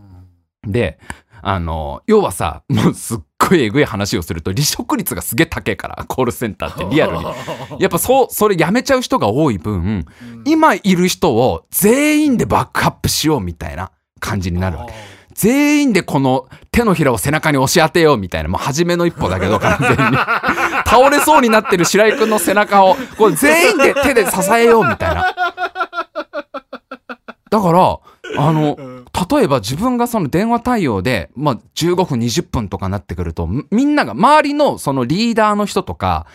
[0.64, 0.98] で、
[1.42, 7.24] あの、要はさ、もうすっごいえぐい話をすると、離職率がすげえ高いから、コールセンターってリアルに。
[7.80, 10.04] やっぱそう、それやめちゃう人が多い分、
[10.44, 14.92] 今いる人を全員でバックアップしようみたいな感じになるわけ。
[15.40, 19.96] 全員でこの手のひらを背中に押し当てようみたいな、もう初めの一歩だけど完全に。
[20.84, 25.34] 倒れそうになってる白井くんの背中を、こう全員で手で支えようみたいな。
[27.50, 27.98] だから、
[28.36, 28.76] あの、
[29.30, 36.26] 例えば自分がその電話対応で、まあ、15分、20分とかなってくると、みんなが、周りのそのリーダーの人とか、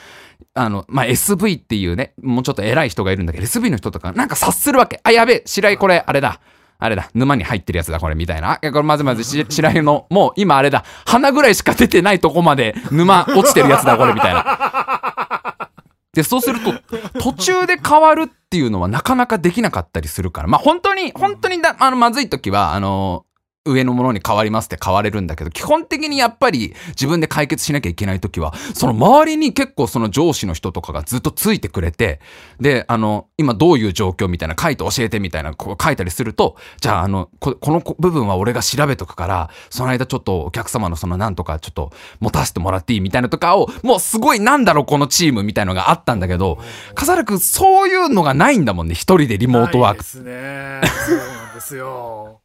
[0.55, 4.99] あの、まあ、SV っていうね、もうちょっと偉い人がいるんだけど、SV の人とか、なんか察するわけ。
[5.03, 6.39] あ、やべえ、白井これ、あれだ。
[6.77, 8.57] あれだ、沼に入ってるやつだ、これ、みたいな。
[8.57, 15.69] これまずまずし、白井の、もう今あれだ、鼻ぐらいしか出てないとこまで沼落ちてるやつだ、これ、みたいな。
[16.13, 16.73] で、そうすると、
[17.19, 23.25] 途中で変わるっていうのはなかなかできなかったりするから、まあ本当に、本当にだ、あの、まずい時は、あの、
[23.65, 32.19] 上のものに変わりますって変われるんだけど、基本的にやっぱり自分で解決しなきゃいけないときは、その周りに結構その上司の人とかがずっとついてくれて、
[32.59, 46.59] で、あの、今どういう状況みたいな書いて教えてみたいな、こう書いたりすると、じゃああのこ、の部分は俺が調べとくから、その間ちょっとお客様のそのなんとかちょっと持たせてもらっていいみたいなとかを、もうすごいなんだろうこのチームみたいのがあったんだけど、
[46.93, 50.03] 笠原くんそういうのがないんだもんね、一人でリモートワーク。
[50.03, 50.81] ですね。
[51.07, 52.41] そうなんですよ。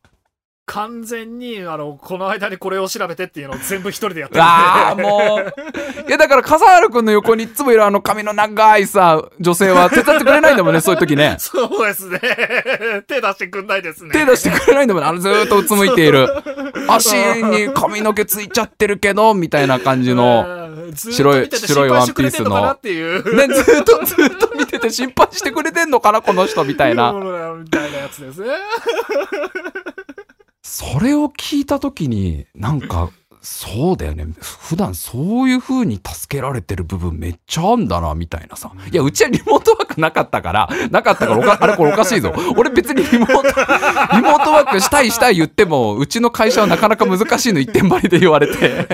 [0.70, 4.42] 完全に、あの、この間にこれを調べてっていうのを全部一人でやってる。
[4.42, 6.08] ああ、もう。
[6.08, 11.34] いや、だから、笠原くんの横にいつもいるあの髪の長いさ、女性は手伝ってくれないんだもんね、 そういう時ね。
[11.40, 12.20] そうですね。
[13.08, 14.12] 手出してくんないですね。
[14.12, 15.08] 手出してくれないんだもんね。
[15.08, 16.28] あの、ずーっとうつむいている。
[16.86, 20.46] 足に髪の毛ついちゃってるけど、みたいな感じの。
[20.94, 22.78] 白い、白いワンピースの。
[22.84, 27.12] ね、ずっと、ずっと見てて心配してくれてんのかな、この人、みたいな。
[27.12, 28.46] みたいなやつですね。
[30.70, 33.10] それを聞いた時になんか
[33.42, 34.26] そうだよね。
[34.38, 38.70] 普段そういう風に助けられてる部分めっちゃあんだなみたいなさ。
[38.92, 42.32] いやうちはリモートワークなかったからなかったからおか あれこれおかしいぞ。
[42.56, 43.42] 俺別にリモート
[44.14, 48.86] リモートワークしたいしたい言ってもうちの会社はなかなか難しいの一点張りで言われて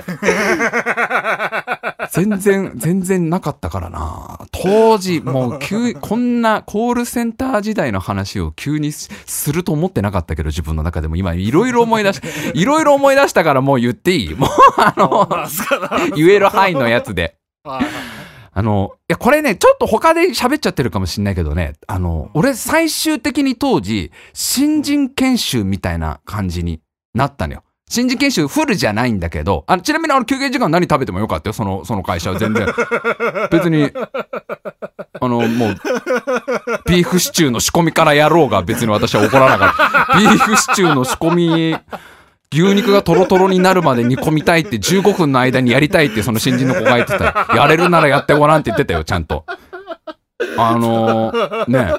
[2.12, 4.46] 全然、全然なかったからな。
[4.52, 9.10] 当時、 もう急、こんなコールセンター時代の話を急にす
[9.52, 12.20] ると思ってなかったけど、自分の中でも今いろいろ思い出し、
[12.54, 15.28] いろいろ思い出したからもう言っていいもう、あの、
[16.16, 17.36] 言える範囲のやつで。
[18.58, 26.80] あの、いや、これね、ちょっと他で喋っちゃってるかもしんないけどね、あの、俺最終的に当時、新人研修みたいな感じに
[27.14, 27.62] なったのよ。
[27.88, 32.66] 新人研修フルじゃないんだけど、あちなみにあの休憩時間何食べてもよかったよ、その、その会社は全然。
[33.50, 33.90] 別に。
[35.18, 35.76] あの、もう、
[36.86, 40.18] ビーフシチューの仕込みからやろうが別に私は怒らなかった。
[40.18, 41.76] ビーフシチューの仕込み、
[42.52, 47.46] 牛肉がトロトロになるまで煮込みたいって15分の間にやりたいってその新人の子が言ってた。
[47.54, 49.44] やれるならやってごらんって言ってたよ、ちゃんと。
[50.58, 51.94] あのー、ね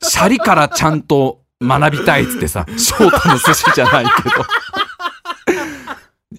[0.00, 4.30] シャリからちゃんと学びたいっつってさ、翔太の寿司じゃないけど。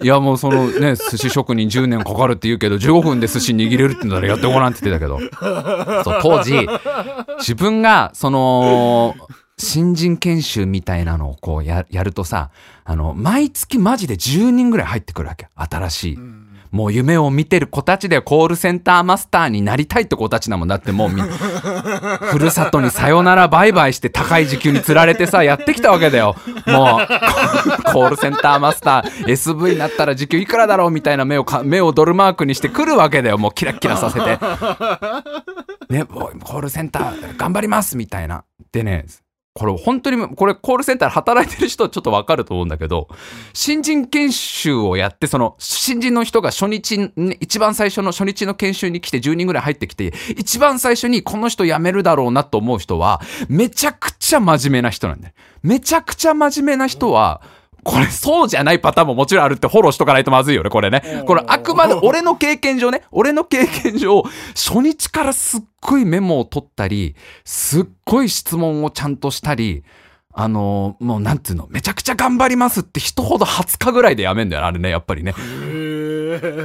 [0.01, 5.19] いやもうそのね、寿司職人10年かかるって言うけど、15分で寿司握れるって言ったらやってごらんって言ってたけど。
[6.03, 6.67] そう、当時、
[7.39, 9.15] 自分が、その、
[9.57, 12.51] 新人研修みたいなのをこうややるとさ、
[12.83, 15.47] あの、毎月マジで10人ぐらい入ってくるわけ。
[15.55, 16.19] 新しい。
[16.75, 20.67] もう夢を見てる子たちでコールセンターマスターになりたいって子たちだもん。
[20.67, 21.21] だってもうみ
[22.19, 26.35] ふるさとにさよならバイバイして高い時給に釣られてさやってきたわけだよ。
[26.67, 27.07] もう。
[27.93, 33.37] コールセンターマスター SV になったら時給いくらだろうみたいな目をか目をドルマークにしてくるわけだよ。
[33.37, 34.37] もうキラッキラさせて。
[35.89, 38.43] ねもうコールセンター頑張りますみたいな。
[38.73, 39.05] でね
[39.57, 43.07] これ本当に、これコールセンターで働いてる人はちょっとわかると思うんだけど、
[43.53, 55.33] 新人研修をやって、その新人の人が初日、一番最初の初日の研修に来て10人ぐらい入ってきて、一番最初にこの人辞めるだろうなと思う人は、めちゃくちゃ真面目な人なんだよ。
[55.63, 57.41] めちゃくちゃ真面目な人は、
[57.85, 61.23] これそうじゃないパターンももちろんあるってフォローしとかないとまずいよね、これね。
[61.27, 64.23] これあくまで俺の経験上ね、 俺の経験上、
[64.55, 69.83] 初日からすっごいメモを取ったり、すっごい質問をちゃんとしたり、
[70.33, 75.35] あのもうなんていうの、めちゃくちゃ頑張りますって人ほど20日ぐらいでやめんだよ、あれね、やっぱりね。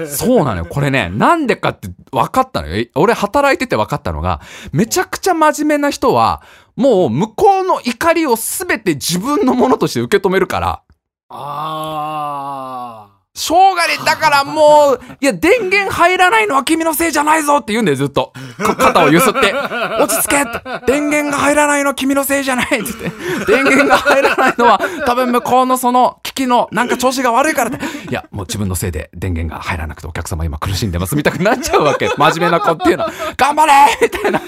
[0.07, 0.65] そうなのよ。
[0.65, 2.77] これね、なんでかって分かったのよ。
[2.77, 4.41] え俺働いてて分かったのが、
[4.73, 6.43] めちゃくちゃ真面目な人は、
[6.77, 10.83] もう向こうの怒りをすべて自分のものとして受け止めるから、
[11.31, 13.00] ああ。
[13.33, 14.05] しょうがねえ。
[14.05, 18.33] だからもう、いや、電源入らないのは君のせいじゃないぞって言うんだよ、ずっと。
[18.59, 19.55] 肩をゆすって。
[20.01, 20.45] 落ち着け
[20.87, 23.11] 電源が入らないのは君のせいじゃないって言って。
[23.47, 27.79] 電源が入らないのは、多分向こうのその機器のなんか調子が悪いからって。
[28.09, 32.09] いや、もう自分のせいで電源が入らなくてお客様今苦しんでますみたいになっちゃうわけ。
[32.09, 33.13] 真面目な子っていうのは。
[33.37, 34.41] 頑張れみたいな。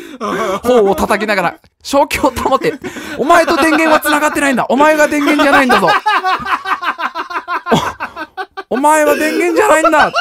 [0.64, 2.74] 頬を叩きながら、正気を保って。
[3.16, 4.66] お前と電源は繋がってないんだ。
[4.68, 5.88] お前が電源じゃないんだぞ。
[8.72, 10.16] お前は電源じゃないんだって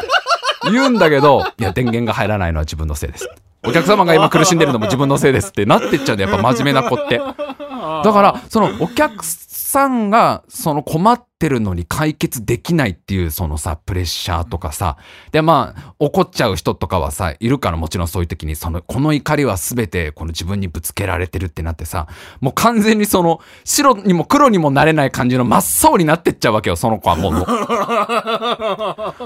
[0.72, 3.30] 言うんだけど、いや、電源が入らないのは自分のせいです。
[3.64, 7.18] お客様が今苦しんでるのも自分のせいですってなってっちゃうんだよ、やっぱ真面目な子って。
[7.20, 14.98] だから、そのお客さんがその困ってるのに解決できないっていうそのさ、プレッシャーとかさ、
[15.32, 22.08] で、まあ、怒っちゃう人とかはさ、いるからもちろんそういう時に、その、この怒りは全てこの自分にぶつけられてるってなってさ、
[22.42, 27.34] もう完全にその、白にも黒にもなれない感じの真っ青になってっちゃうわけよ、その子はもう。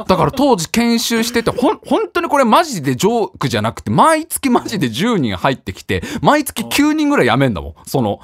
[0.08, 7.75] だから当時研修してて、ほん、本当にこれマジでジョークじゃなくて、毎月マジで10人入ってきて、毎月9人ぐらい辞めんだもん。
[7.86, 8.19] その、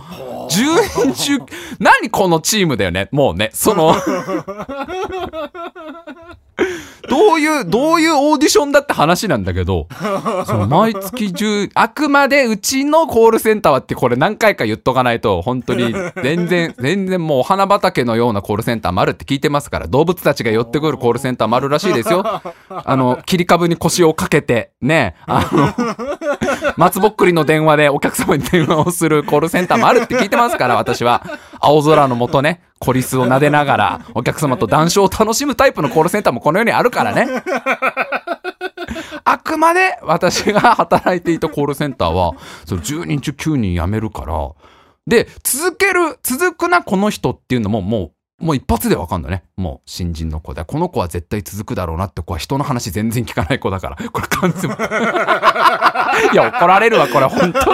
[0.49, 1.39] 10人中、
[1.80, 3.10] 何このチームだよね。
[3.12, 3.81] もうね、その、
[7.10, 9.88] どういう、どういうオーディションだって話なんだけど、
[10.46, 22.24] その毎月10、あくまでうちのコールセンターはってこれ何回か言っとかないと、本当に全然、全然もうお花畑のようなコールセンターもあるって聞いてますから、動物たちが寄ってくるコールセンターもあるらしいですよ。
[22.70, 25.74] あの、切り株に腰をかけて、ね、あの、
[26.78, 31.24] 松ぼっくりの電話でお客様に電話をするコールセンターもあるって聞いてますから、私は。
[31.60, 37.44] 青空の下ね、コリスを撫でながら、お客様と談笑を楽しむタイプのコールセンターもこの世にあるからね。
[39.24, 42.34] あくまで私が働いていたコールセンターは、
[42.65, 44.50] その10人中9人辞めるから、
[45.06, 49.43] で、続ける、続くな、この人っていうのももう、もう一発でわかんだね。
[49.56, 50.65] もう新人の子で。
[50.65, 54.10] この子は絶対続くだろうなって子は人の話全然聞かない子だから。
[54.10, 54.71] これ完全。
[56.34, 57.73] いや、怒られるわ、これ本当 う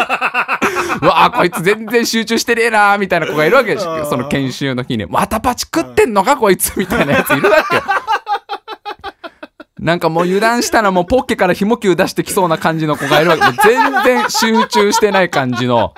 [1.06, 4.06] わあ、こいつ全然集中してねえなーみたいな子がいるわけでしょ。
[4.06, 5.06] その研修の日に。
[5.06, 7.84] またパチ食ってんのか、こいつみたいなやついるわけよ。
[9.80, 13.44] なんかもう油断したらもうポッケからひも球出してきそうな感じの子がいるわけ。
[13.70, 15.94] 全然集中してない感じの。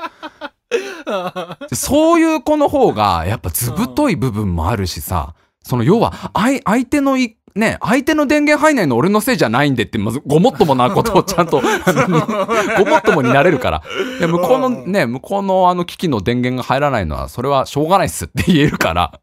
[1.74, 11.62] そういう子の方が、やっぱ図太い部分もあるしさ、その要は、相相手のい、ね、相手の電源入んないの俺のせいじゃないんでって、まずごもっともなことをちゃんと、
[12.78, 13.84] ごもっともになれるから。
[14.20, 19.20] いや、向こうのね、向こうのあの機器の電源が入らないのは、それはしょうがないっすって言えるから。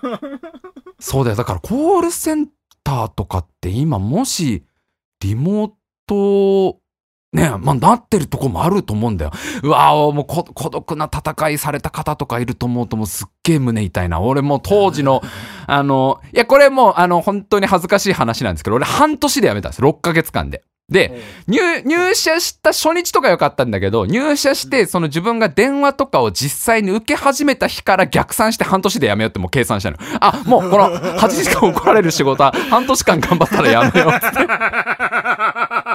[1.00, 1.36] そうだよ。
[1.36, 2.48] だからコールセン
[2.84, 4.64] ターとかって今もし、
[5.20, 5.70] リモー
[6.06, 6.78] ト、
[7.32, 9.30] ねまあ、なってるとこもあると思うんだよ。
[9.62, 14.20] うわぁ、もうこ孤独な戦いされた方とかいると思うともうすっげえ胸痛いな。
[14.20, 15.22] 俺もう当時の、
[15.68, 19.82] あの、いや、これもう、あの、本当に恥ずかしい話なんですけど、俺半年で辞めたんです。
[19.82, 20.64] 6ヶ月間で。
[20.90, 29.98] で、入、入社した初日とか良かったんだけど、入社して、その自分が電話とかを実際に受け始めた日から逆算して半年で辞めようってもう計算したの。
[30.20, 35.89] あ、もうこの8時間怒られる仕事は半年間頑張ったら辞めようって。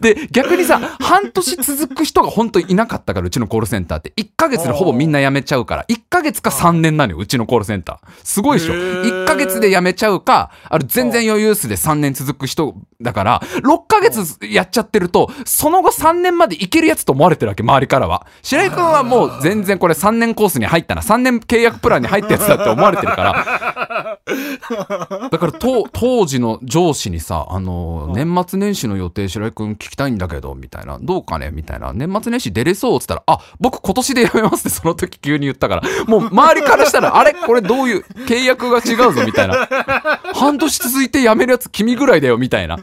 [0.00, 4.12] で、逆にさ、半年続く人が本当にいなかったから、うちのコールセンターって。
[4.16, 5.84] 1ヶ月でほぼみんな辞めちゃうから。
[5.88, 8.10] 1ヶ月か3年なのよ、うちのコールセンター。
[8.24, 8.74] すごいでしょ。
[8.74, 18.26] へー1ヶ月で辞めちゃうか、あれ全然余裕数で3年続く人だから、6ヶ月やっちゃってると、その後3年までいけるやつと思われてるわけ、周りからは。
[18.42, 24.18] 白井くんはもう全然これ3年コースに入ったな、3年契約プランに入ったやつだって思われてるから。
[25.30, 31.50] だから当当時の上司にさ、あの、年末年始の予定白井くん聞きたいんだけど、みたいな、どうかね？
[31.52, 32.96] みたいな、年末年始出れそう？
[32.96, 37.32] っつったら、あ、僕今年で辞めますってその時急に言ったから、もう周りからしたら、あれ？
[37.32, 39.24] これどういう契約が違うぞ？
[39.24, 39.68] みたいな。
[40.34, 42.38] 半年続いて辞めるやつ君ぐらいだよ？
[42.38, 42.76] みたいな。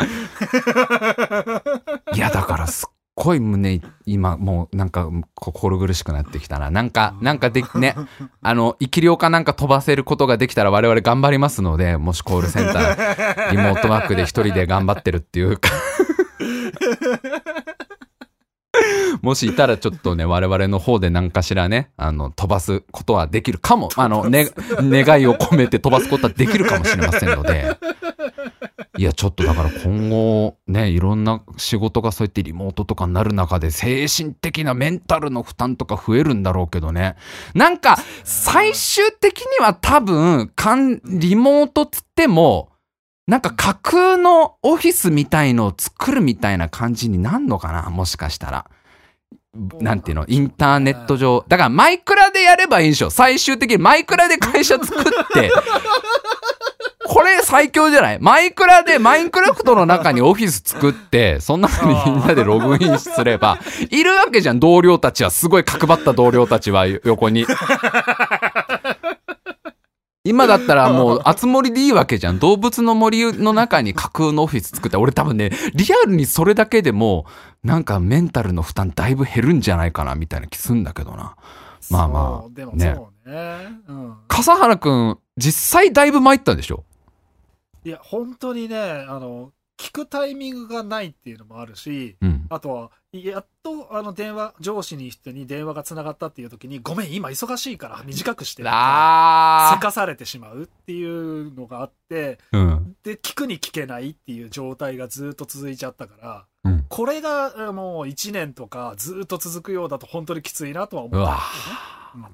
[2.13, 6.69] いや、だからすっごい胸、今もうなんか心苦しくなってきたな。
[6.69, 7.95] なんか、なんかで、ね、
[8.41, 15.69] あの、生き量かなんか飛ばせることができたら我々頑張りますので、もしコールセンター、リモートワークで一人で頑張ってるっていうか。
[19.21, 27.77] もしいたらちょっとね、我々の方で何かしらね、あの、飛ばすことはできるかも、あの、ね、願いを込めて飛ばすことはできるかもしれませんので、
[28.97, 37.15] いや、ちょっとだから今後、ね、いろんな仕事がそうやってリモートとかになる中で、精神的なメンタルの負担とか増えるんだろうけどね。
[37.53, 42.69] なんか、最終的には多分、かんリモートつっても、
[43.27, 48.69] なんか架空のオフィスみたいのを作るみたいな感じになんのかなもしかしたら。
[49.79, 51.45] なんていうのインターネット上。
[51.47, 55.49] だからマイクラでやればいいんでしょ最終的にマイクラで会社作って、
[57.07, 58.19] これ最強じゃない？
[58.19, 65.31] マイクラで、マインクラフトの中にオフィス作って、その中にみんなでログインすれば、いるわけじゃん、同僚たちは。
[65.31, 67.45] すごい角張った同僚たちは横に。
[70.27, 72.39] 今だったらもう、あつ森でいいわけじゃん。
[72.39, 77.27] 動物の森の中に架空のオフィス作って、俺多分ね、リアルにそれだけでも、
[77.63, 81.35] なんかメンタルの負担だいぶ減るんじゃないかな、みたいな気すんだけどな。
[81.91, 82.95] まあまあね
[83.25, 83.67] ね。
[83.87, 84.15] うん。
[84.27, 86.83] 笠原くん、実際だいぶ参ったんでしょ？
[87.85, 92.45] いや、本当にね、あの、聞くタイミングがないっていうのもあるし、うん。
[92.49, 102.57] あとは、やっと、あの、電話、上司に人に電話がつながったっていう時に、ごめん、今忙しいから短くして、せあかされてしまうっていうのがあって、ー。
[102.57, 102.95] うん。
[103.03, 106.85] で、聞くに聞けないっていう状態がずっと続いちゃったから、うん。
[106.89, 111.35] これがえもう1年とかずっと続くようだと本当にきついなとは思った
[112.17, 112.25] ね。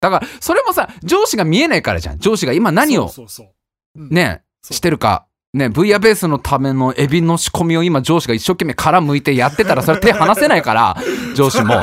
[0.00, 2.18] だから、それもさ、上司が見えないからじゃん。
[2.18, 3.52] 上司が今何をそうそうそ
[3.96, 4.02] う。
[4.02, 5.26] うんね、してるか。
[5.52, 10.96] ね、ブイヤベースのためのエビの仕込みを今上司が一生懸命殻剥いてやってたらそれ手離せないから、
[11.34, 11.74] 上司も。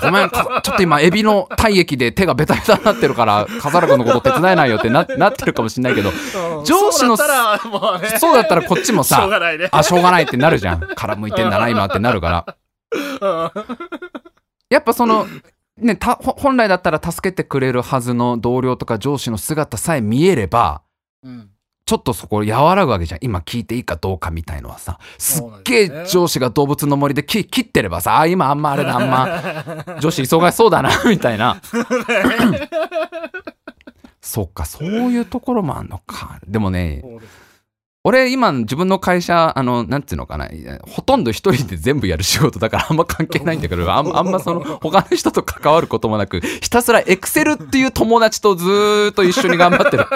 [0.00, 8.18] ごめん、かちょっと今エビの体液で手がベタベタになってるから、笠原君のこと手伝えないよってななってるかもしんないけど、うん上司のそうだったらもうね。
[8.18, 9.68] そうだったらこっちもさ、がないね。
[9.70, 10.80] あ、しょうがないってなるじゃん。
[10.94, 12.46] 殻剥いてんだな、今ってなるか
[12.90, 13.52] ら。
[14.70, 15.26] やっぱその、
[15.76, 20.80] ね、本来だったら助けてくれるはずの同僚とか上司の姿さえ見えれば、
[21.22, 21.51] うん
[21.84, 23.20] ちょっとそこ和らぐわけじゃん。
[23.22, 24.98] 今聞いていいかどうかみたいのはさ。
[25.18, 31.60] すっげえ上司が動物の森で切切ってればさ、あ、今あんまあれだ、あんま女子忙しそうだな、みたいな。
[34.20, 36.38] そっか、そういうところもあんのか。
[36.46, 37.02] でもね、
[38.04, 40.48] 俺今自分の会社、あの、なんていうのかな、
[40.88, 50.06] ほとんど一人で全部やる仕事だからあんま関係ないんだけど、あん あんまその他の人と関わることもなく、ひたすらエクセルっていう友達とずーっと一緒に頑張ってる。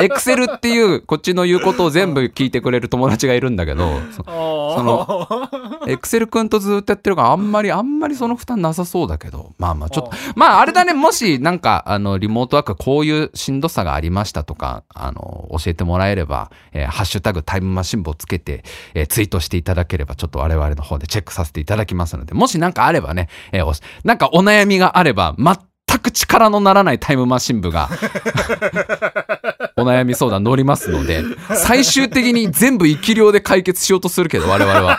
[0.00, 5.48] エクセルっていうこっちの言うことを全部聞いてくれる友達がいるんだけど、そその
[5.86, 18.64] エクセルくんとずーっとやってるからあんまり、あんまりその負担なさそうだけど、まあまあちょっと、まああれだね、もしなんかあのリモートワークこういうしんどさがありましたとか、あの、教えてもらえれば、えーハッシュタグタイムマシン部をつけて、
[18.94, 27.88] えーツイートしていただければちょっと我々の方でチェックさせていただきますので、もしなんかあればね、えーなんかお悩みがあれば、全く力のならないタイムマシン部が、
[29.76, 31.22] お悩み相談乗りますので、
[31.54, 34.98] 最終的に全部生き量で解決しようとするけど、我々は。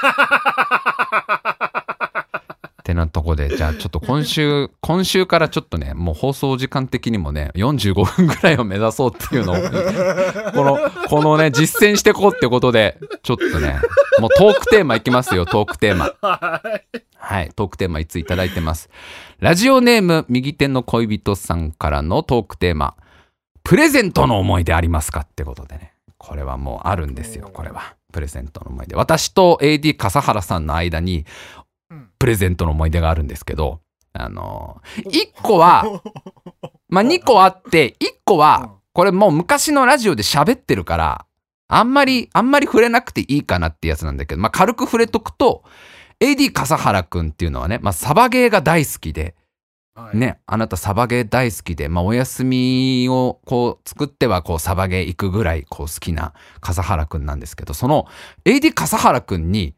[2.89, 9.55] てなとこで、じゃあちょっと今週、 今週からちょっとね、もう放送時間的にもね、45分ぐらいを目指そうっていうのを、
[10.53, 13.79] この、このね、実践していこうってことで、ちょっとね、
[14.19, 16.13] もうトークテーマいきますよ、トークテーマ。
[16.21, 17.51] はい。
[17.55, 18.89] トークテーマいついただいてます。
[19.39, 22.95] ラジオネーム、右手の恋人さんからのトークテーマ。
[23.63, 25.93] プレゼントの思い出ありますかってことでね。
[26.17, 27.95] これはもうあるんですよ、これは。
[28.11, 28.95] プレゼントの思い出。
[28.95, 31.25] 私と AD 笠原さんの間に、
[32.19, 33.81] プレゼントの思い出があるんですけど、
[34.13, 36.01] あの、 1個は、
[36.89, 41.25] まあ、2個あって、1個は、これもう昔のラジオで喋ってるから、
[41.67, 45.63] あんまり、あんまり触れなくていいかなってやつなんだけど、まあ、軽く触れとくと、
[46.19, 49.35] AD 笠原くんっていうのはね、まあ、サバゲーが大好きで、
[49.95, 50.17] はい。
[50.17, 58.07] ね、あなたサバゲー大好きで、まあ、お休みをこう作ってはこうサバゲー行くぐらいこう好きな笠原くんなんですけど、その
[58.45, 59.75] AD 笠原くんに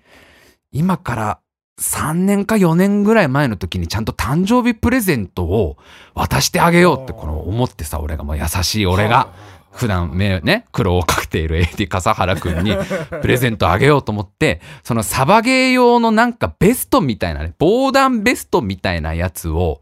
[0.71, 1.39] 今から
[1.79, 5.77] 3年か4年ぐらい前の時にちゃんと誕生日プレゼントを
[6.13, 8.23] 渡してあげようってこの思ってさ、俺が。
[8.23, 9.33] もう優しい俺が。
[9.71, 12.75] 普段目ね、苦労をかけている AD 笠原くんに
[13.21, 19.81] プレゼントあげようと思って、 そのサバゲー用のなんかベストみたいなね、防弾ベストみたいなやつを、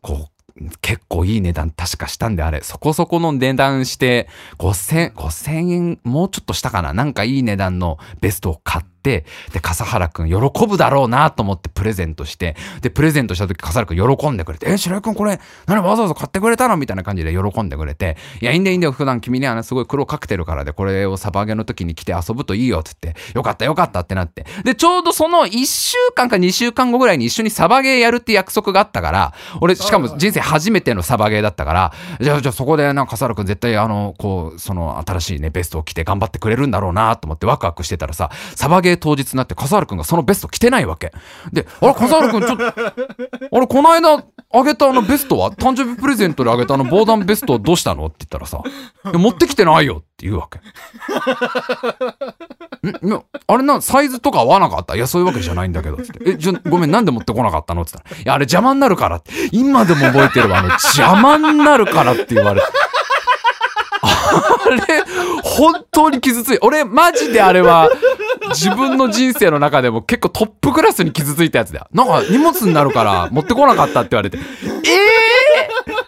[0.00, 4.26] こう、結構いい値段確かしたんであれ、そこそこの値段して、
[4.58, 6.94] 5000、5000円、もうちょっとしたかな。
[6.94, 16.76] なんかいい値段のベストを買って、で、笠原くん喜ぶだろうなと思ってプレゼントして、で、プレゼントした時笠原くん喜んでくれて、え、白井くんこれ、何わざわざ買ってくれたの？
[16.76, 19.54] みたいな感じで喜んでくれて、いや、いいんだよいいんだよ、普段君には。
[19.54, 24.44] ねすごい苦労かけてるからで、これをサバゲの時に来て遊ぶといいよって言って、よかったよかったってなって。
[24.64, 41.12] で、ちょうどその1週間か2週間後ぐらいに一緒にサバゲーやるって約束があったから、俺、しかも人生初めてのサバゲーだったから、じゃあ、じゃあそこでなんか笠原くん絶対あの、こう、その新しいね、ベストを着て頑張ってくれるんだろうなと思ってワクワクしてたらさ、サバゲー当日になって笠原くんがそのベスト着てないわけ。
[41.52, 45.50] で、あれ、笠原くんちょっと、あれ、この間あげたあのベストは？
[45.50, 48.06] 誕生日プレゼントであげたあの防弾ベストはどうしたの？
[48.06, 48.62] って言ったらさ、
[49.04, 50.58] 持ってきてないよって言うわけ。
[52.88, 54.94] んあれな、サイズとか合わなかった？
[54.94, 55.96] いや、そういうわけじゃないんだけど。
[55.96, 56.30] つって。
[56.30, 57.82] え、じゃ、ごめん、なんで持ってこなかったの？
[57.82, 58.20] って言ったら。
[58.20, 59.32] いや、あれ邪魔になるからって。
[59.52, 60.58] 今でも覚えてるわ。
[60.58, 62.66] あの、邪魔になるからって言われて。
[64.02, 65.04] あれ、
[65.42, 66.58] 本当に傷つい。
[66.60, 67.90] 俺、マジであれは、
[68.50, 71.86] 自分の人生の中でも結構トップクラスに傷ついたやつだよ。
[71.92, 74.38] なんか荷物になるから 持ってこなかったって言われて。
[74.38, 76.06] ええ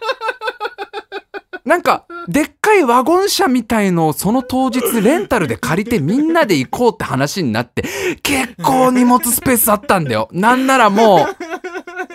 [1.65, 7.85] なんか、でっかいワゴン車みたいのをその当日レンタルで借りてみんなで行こうって話になって、
[8.23, 10.31] 結構荷物スペースあったんだよ。
[10.33, 11.58] なんならもう、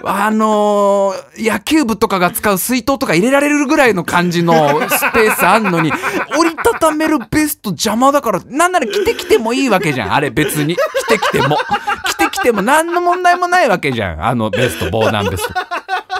[0.06, 4.54] あのー野球部とかが使う水筒とか入れられるぐらいの感じの
[4.90, 5.92] スペースあんのに、
[6.38, 10.14] 折りたためるベスト邪魔だから、なんなら着てきてもいいわけじゃん。
[10.14, 10.76] あれ別に。
[10.76, 11.58] 着てきても。
[12.06, 14.24] 着てきても何の問題もないわけじゃん。
[14.24, 15.54] あのベスト、防弾ベスト。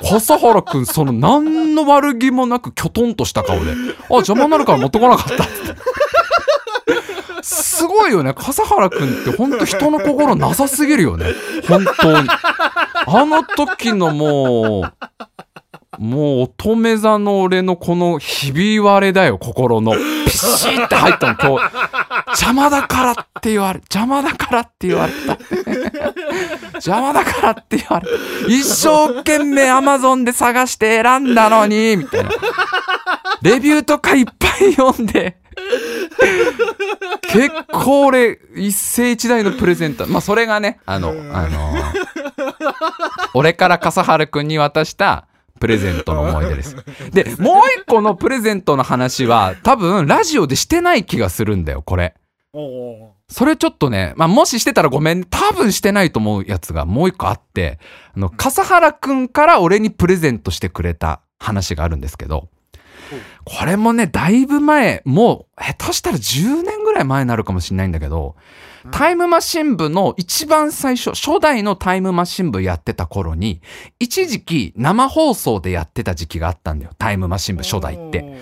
[0.10, 3.76] 笠原くん、その何の悪気もなくきょとんとした顔で、あ、
[4.16, 5.54] 邪魔になるから持ってこなかったって。
[7.44, 8.34] すごいよね。
[8.34, 11.28] 笠原くんってほんと人の心なさすぎるよね。
[11.68, 12.30] 本当に。
[12.30, 14.94] あの時のもう、
[16.00, 19.94] もう乙女座の俺のこのひび割れだよ、心の。
[20.26, 21.72] ピシッて入ったの、今日。
[22.28, 25.38] 邪魔だからって言われ、邪魔だからって言われた。
[26.74, 28.14] 邪魔だからって言われた。
[28.48, 32.32] 一生懸命アマゾンで探して選んだのに、みたいな。
[33.42, 35.38] レビューとかいっぱい読んで。
[37.24, 40.08] 結構俺、一世一代のプレゼント。
[40.08, 41.74] まあ、それがね、あの、あの、
[43.34, 45.28] 俺から笠原くんに渡した
[45.60, 46.76] プレゼントの思い出です。
[47.12, 52.16] で、もう一個のプレゼントの話は、多分、ラジオでしてない気がするんだよ、これ。
[53.30, 55.28] それちょっとね、まあ、もししてたらごめんね。
[55.30, 57.80] 多分してないと思うやつがもう一個あって、
[58.16, 62.50] あの、笠原くんから俺にプレゼントしてくれた話があるんですけど、
[63.46, 68.36] これもね、だいぶ前、もう、下手したら10年ぐらい前になるかもしれないんだけど、
[68.92, 73.62] タイムマシン部の一番最初、初代のタイムマシン部やってた頃に、
[74.00, 76.92] 一時期生放送でやってた時期があったんだよ。
[76.98, 78.38] タイムマシン部初代って。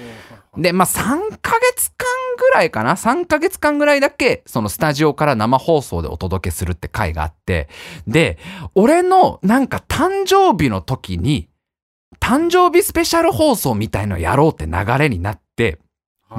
[0.58, 7.70] で、まあ、3ヶ月間ぐらいかな ?3 ヶ月間ぐらいだけ、そのスタジオから生放送でお届けするって回があって、
[8.08, 8.38] で、
[8.76, 11.48] 俺のなんか誕生日の時に、
[12.22, 15.80] 誕生日スペシャル放送みたいのやろうって流れになって、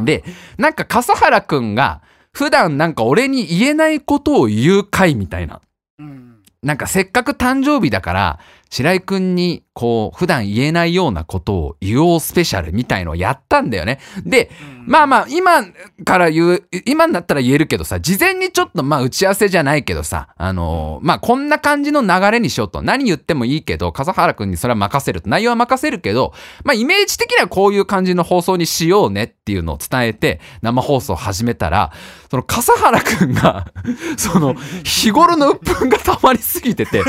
[0.04, 0.24] で、
[0.56, 2.00] なんか笠原くんが、
[2.32, 5.60] 普段なんか俺に言えないことを言う回みたいな。
[5.98, 6.42] うん。
[6.62, 8.38] なんかせっかく誕生日だから、
[8.72, 14.00] 白井くんにこう、普段言えないようなことを言おうスペシャルみたいのをやったんだよね。
[14.24, 14.50] で、
[14.86, 15.62] まあまあ、今
[16.04, 22.82] から言う、今になったら言えるけどさ、事前にちょっとまあ打ち合わせじゃないけどさ、あのーまあこんな感じの流れにしようと。
[22.82, 25.30] 何言ってもいいけど、笠原くんにそれは任せると。
[25.30, 31.92] 内容は任せるけど、まあイメージ的にはこういう感じの放送にしようねっていうのを伝えて、生放送を始めたら、
[32.30, 33.66] その笠原くんが、
[34.16, 34.54] その、
[34.84, 37.02] 日頃の鬱憤が溜まりすぎてて、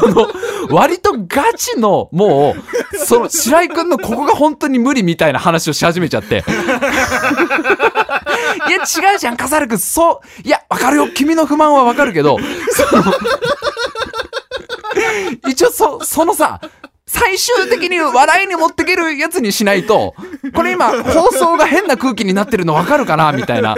[0.00, 0.28] その、
[0.70, 2.54] 割とガチの、も
[2.94, 6.44] う、その、白井くんのここが本当に無理みたいな話をし始めちゃって、
[8.68, 9.78] いや、違うじゃん、笠原く。
[9.78, 11.08] そう、いや、わかるよ。
[11.08, 12.38] 君の不満はわかるけど、
[15.48, 16.60] 一応、そ、そのさ、
[17.06, 20.14] 最終的に笑いに持ってけるやつにしないと、
[20.54, 23.74] これ今、放送が変な空気になってるのわかるかなみたいな。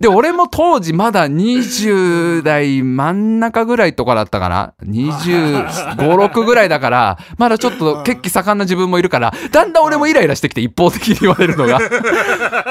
[0.00, 11.78] で、俺も当時まだ20代真ん中ぐらいとかだったかな ?25、6ぐらいだから、まだちょっと血気盛んな自分もいるから、だんだん俺もイライラしてきて一方的に言われるのが、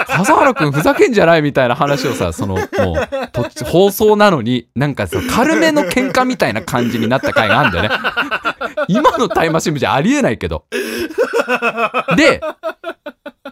[0.07, 7.95] 笠原くんふざけんじゃないみたいな話をさ、その、もう、放送なのに、なんかそう、軽めの喧嘩みたいな感じになった回があるんだよね。
[8.87, 10.65] 今のタイムマシン部じゃありえないけど。
[12.17, 12.41] で、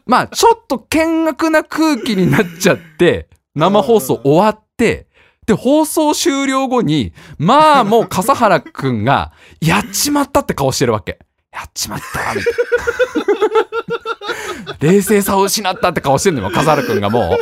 [0.08, 5.08] まあ、ちょっと険悪な空気になっちゃって、生放送終わって、
[5.48, 11.20] で、放送終了後に、まあもう笠原くんが、やっちまったって顔してるわけ。
[11.52, 12.54] やっちまった、みたい
[14.68, 14.78] な。
[14.80, 17.38] 冷静さを失ったって顔してんのよ、笠原くんがも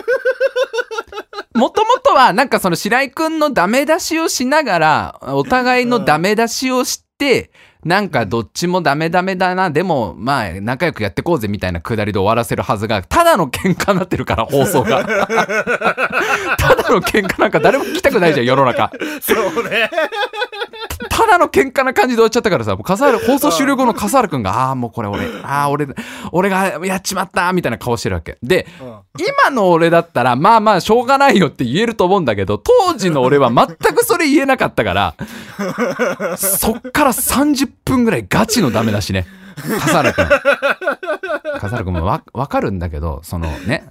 [1.54, 1.58] う。
[1.58, 7.52] もともとは、なんかその白井くんのダメ出しをしながら、お互いのダメ出しをして、
[7.86, 15.06] なんかどっちもダメダメだな、でもまあ仲良くやってこうぜみたいなくだりで終わらせるはずが、ただの喧嘩になってるから、 放送が。
[15.06, 18.92] ただの喧嘩なんか誰も聞きたくないじゃん、世の中。
[19.22, 19.92] そうね。
[21.16, 25.88] ただの喧嘩な感じで終わっちゃったからさ、もう笠原、 放送終了後の笠原くんが、ああー、もうこれ俺、ああ、俺、
[26.34, 28.38] 俺がやっちまった、みたいな顔してるわけ。
[28.44, 35.14] で、うん今の俺だったら、まあまあ、しょうがないよって言えると思うんだけど、当時の俺は全くそれ言えなかったから、
[36.36, 39.26] そっから30分ぐらいガチのダメだしね。
[39.56, 40.28] 笠原くん。
[41.60, 43.86] 笠原くんもわ、かるんだけど、そのね、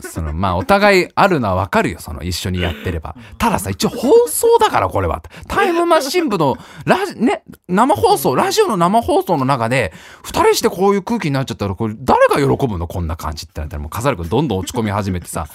[0.00, 3.14] その、まあ、お互いあるのはわかるよ、その、一緒にやってれば。
[3.38, 5.22] たださ、一応放送だから、これは。
[5.48, 9.92] タイムマシン部の、ラジ、ね、生放送、ラジオの生放送の中で、
[10.22, 12.88] 二人してこういう空気になっちゃったら、これ、誰が喜ぶの？
[12.88, 15.46] こんな感じってなったら、もう、笠原くんどんどん落ち込み始めてさ、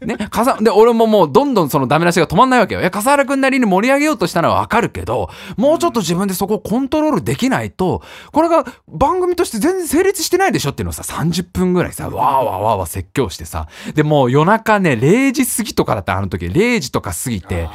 [0.00, 2.80] ね、笠、で、俺ももう、どんどんそのダメ出しが止まんないわけよ。
[2.80, 8.02] いや、笠原くんなりに盛り上げようとしたのはわかるけど、もうちょっと自分でそこをコントロールできないと、
[8.32, 17.68] これが番組として全然成立してないでしょっていうのをさ、30分ぐらいさ、わーわーわーわー説教してさ、で、もう夜中ね、0時過ぎとかだったあの時、0時とか過ぎて、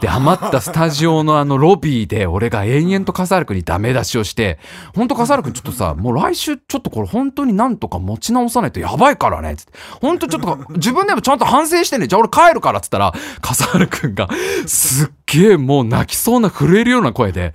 [0.00, 4.58] で、余ったスタジオのあのロビーで、俺が延々と笠原くんにダメ出しをして、
[4.94, 9.72] ほんと笠原くんちょっとさ、もう来週ちょっとこれ本当になんとか持ち直さないとやばいからね、つって。
[10.00, 14.28] ほんとちょっと自分でもちゃんと反省してね、じゃあ俺帰るから、つったら、笠原くんが、
[14.66, 17.54] すっげえもう泣きそうな震えるような声で、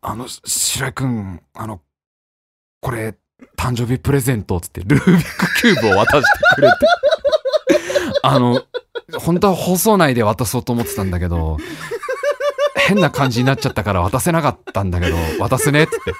[0.00, 1.80] あの、白井くん、あの、
[2.80, 3.14] これ、
[3.56, 6.74] 誕生日プレゼントっ、つって、ルービックキューブを渡してくれて。
[8.22, 8.62] あの、
[9.18, 11.56] 本当は放送内で渡そうと思ってたんだけど、
[12.76, 16.12] 変な感じになっちゃったから渡せなかったんだけど、渡すねっ、つって。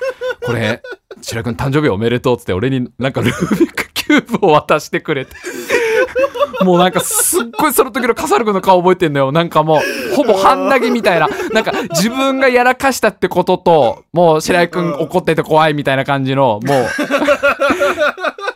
[0.44, 0.82] これ、
[1.22, 5.32] 白井くん誕生日おめでとうっ、つって、俺になんかルービックキューブを渡してくれて。
[6.64, 9.32] もうなんかすっごいその時の笠原くんの顔覚えてんのよ。
[9.32, 9.80] なんかも
[10.12, 11.28] う、ほぼ半泣きみたいな。
[11.52, 16.88] なんか自分がやらかしたってことと、もう白井くん怒ってて怖いみたいな感じの、もう、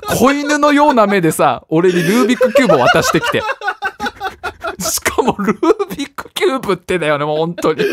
[0.17, 3.43] 子犬のような目でさ、俺にルービックキューブを渡してきて。
[4.79, 7.85] しかもルービックキューブってだよね、もう本当に。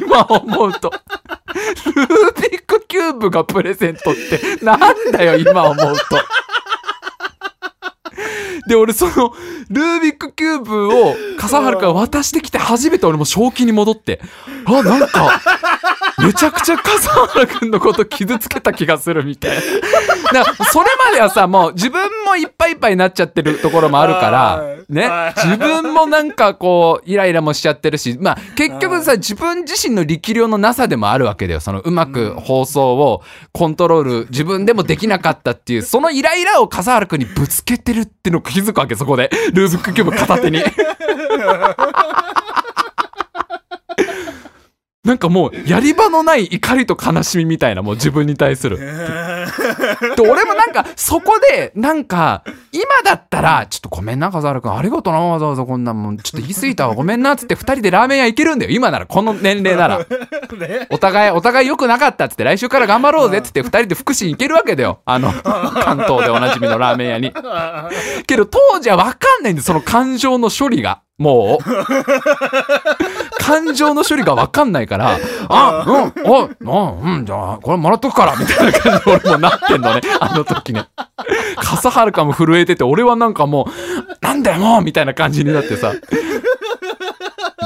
[0.00, 0.90] 今思うと。
[1.94, 6.16] ルービックキューブがプレゼントってなんだよ、今思うと。
[8.66, 9.34] で、俺その、
[9.70, 14.20] ルービックキューブを笠原から渡してきて初めて俺も正気に戻って、
[14.64, 15.40] あ、なんか、
[16.18, 20.44] めちゃくちゃ笠原くんのこと傷つけた気がするみたいな。
[20.70, 25.08] それまではさ、もう自分もいっぱいいっぱいになっちゃってるところもあるからはい、ね？
[25.08, 31.60] はい、自分もなんかこう、イライラもしちゃってるし、まあ結局さ、自分自身の力量のなさでもあるわけだよ。
[31.60, 39.30] そのうまく放送をコントロール自分でもできなかったっていう、そのイライラを笠原くんにぶつけてるってのを気づくわけ、そこで。
[39.52, 40.62] ルービックキューブ片手に。
[45.04, 48.78] なんかもう、やり場のない怒りと悲しみみたいな、もう自分に対する。
[48.78, 48.84] で、
[50.22, 58.70] 俺もなんか、そこで、なんか、今だったら、ちょっとごめんな、笠原くん、ありがとうな、わざわざこんなもん、ちょっと言い過ぎたわ、ごめんな、つって二人でラーメン屋行けるんだよ。
[58.70, 59.98] 今なら、この年齢なら。
[59.98, 60.86] ね。
[60.90, 65.00] お互い、お互い良くなかったっつって、来週から頑張ろうぜっつって、二人で福祉に行けるわけだよ。
[65.04, 67.32] あの、関東でおなじみのラーメン屋に。
[68.28, 71.00] けど、当時は分かんないんです、その感情の処理が。
[71.18, 71.64] もう。
[73.42, 75.18] 感情の処理が分かんないから、
[75.48, 80.86] あ、うん、お、うん、うん、じゃあ、これもらっとくから、みたいな感じで俺もなってんのね、あの時ね。
[81.56, 85.92] 笠原かも震えてて、俺はなんかもう、なんだよもうみたいな感じになってさ。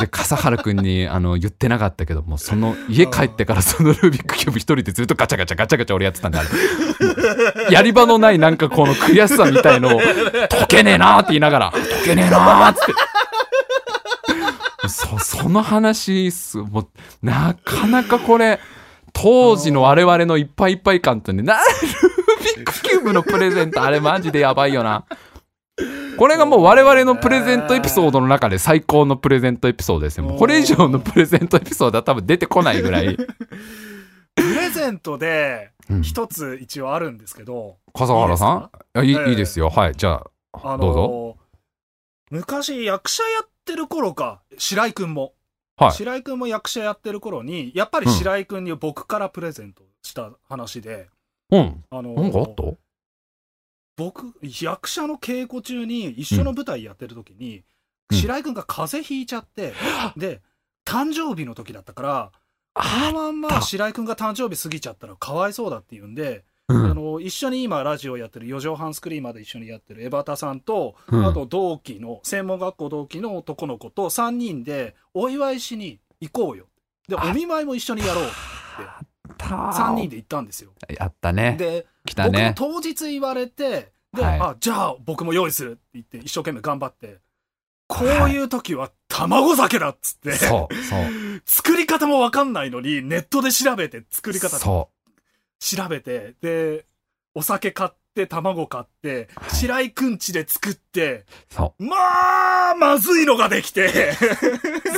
[0.01, 6.43] で、笠原くんに、あの、言ってなかったけど、もその、家帰ってからそのルービックキューブ一人でずっとガチャガチャガチャガチャ俺やってたんだ。
[7.71, 10.01] やり場のないなんかこの悔しさみたいのを、
[10.49, 12.81] 解けねえなーって言いながら、解けねえなーって。
[14.89, 16.89] そ、 その話す、もう、
[17.23, 18.61] なかなかこれ、
[19.13, 25.05] 当時の我々のいっぱいいっぱい感とね、な、ルービックキューブのプレゼント、あれマジでやばいよな。
[26.19, 30.25] これがもう我々のプレゼントエピソードの中で最高のプレゼントエピソードですよ。
[30.25, 33.17] もうこれ以上のプレゼントエピソードは多分出てこないぐらい。
[33.17, 33.25] プ
[34.43, 38.71] レゼントでうん一つ一応あるんですけど、笠原さん？
[38.95, 39.69] あいい,、ええいいですよ。
[39.69, 39.95] はい。
[39.95, 40.23] じゃ
[40.53, 41.37] あ、あどうぞの
[42.31, 45.33] 昔役者やってる頃か、白井くんも。
[45.77, 45.93] はい。
[45.93, 51.09] 白井くんも役者やってる頃に、やっぱり白井くんに僕からプレゼントした話で、
[51.51, 51.85] うん。
[51.91, 52.63] あのなんかあった？
[53.97, 57.65] 僕、役者の稽古中に一緒の舞台やってる時に、うん
[58.13, 59.73] 白井くんが風邪ひいちゃって、
[60.17, 60.41] で、
[60.85, 62.31] 誕生日の時だったから、
[62.73, 66.91] このまんま白井くんが誕生日過ぎちゃったらかわいそうだっていうんで、うん。
[66.91, 71.27] あの一緒に今ラジオやってる四畳半スクリーンまで一緒にやってる江端さんと、うん。
[71.27, 76.67] あと同期の専門学校同期の男の子と3人でお祝いしに行こうよ。
[77.09, 78.25] であお見舞いも一緒にやろう
[79.39, 80.73] た3人で行ったんですよ。
[80.89, 81.57] やったね。
[81.59, 82.55] で来たね。
[82.57, 84.41] 当日言われてで、はい。
[84.41, 87.19] あじゃあ僕も用意するって言って一生懸命頑張って
[87.89, 91.01] こういう時は卵酒だっつって、そう、そう。
[91.47, 94.91] 作り方もわかんないのにネットで調べて作り方そ
[95.59, 96.87] 調べて、で、
[97.35, 101.85] お酒買って、卵買って、はい白井くんちで作って、う、そう。
[101.85, 101.97] ま
[102.73, 104.13] あ、まずいのができて、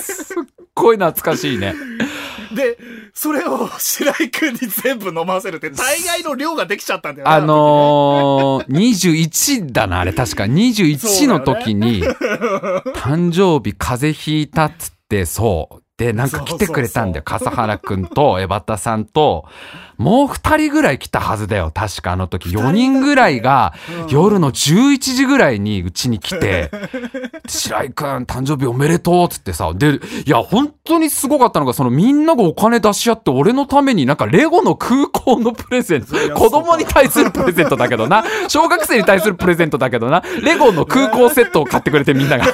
[0.00, 0.36] すっ
[0.74, 1.74] ごい懐かしいね。
[2.54, 2.78] で、
[3.12, 7.34] それを白井くんに全部飲ませるって、大概の量ができちゃったんだよね。
[7.34, 10.44] あのー、21だな、あれ確か。
[10.44, 15.82] 21の時に、誕生日風邪ひいたっつって、そう。
[15.98, 17.24] で、なんか来てくれたんだよ。
[17.24, 19.46] 笠原くんと江端さんと、
[19.98, 21.72] もう二人ぐらい来たはずだよ。
[21.74, 22.50] 確かあの時。
[22.50, 26.70] 4人ぐらいが、うん夜の11時ぐらいにうちに来て、
[27.46, 42.46] 白井くん誕生日おめでとうっつってさ、で、いや、本当にすごかったのが、そのみんながお金出し合って、俺のためになんかレゴの空港のプレゼント子供に対するプレゼントだけどな、小学生に対するプレゼントだけどな、レゴの空港セットを買ってくれてみんなが。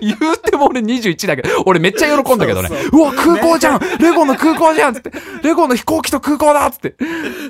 [0.00, 2.68] 言うても俺21だけど、俺めっちゃ喜んだけどね。
[2.68, 6.94] そうわ、空港じゃん、レゴの空港じゃんつって、レゴの飛行機と空港だっつって。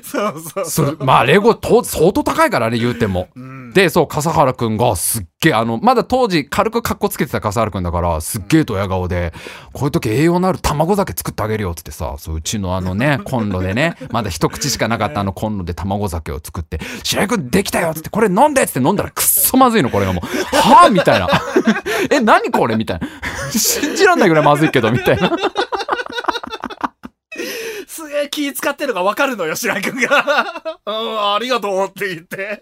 [0.03, 3.27] そうそうそれ、まあ、レゴと相当高いからね、言うても。
[3.35, 9.33] うんで、そう、笠原くんがすっげえ、あの、まだ当時軽く格好つけてた笠原くんだから、すっげえと親顔で、
[9.73, 20.55] こういう時栄養のある卵酒作ってあげるよっつってさ、そう、うちのあのね、 コンロでね、まだ一口しかなかったあのコンロで卵酒を作って、白井くんできたよっつって、これ飲んでっつって飲んだらくっそまずいの、これがもう。
[20.55, 21.27] はぁみたいな。
[22.11, 23.07] え、何これみたいな。
[23.51, 25.31] 信じらんないぐらいまずいけど、みたいな。
[27.97, 30.45] すげえ気使ってるのがわかるのよ、白井くんが。
[30.85, 32.61] うん、ありがとうって言って。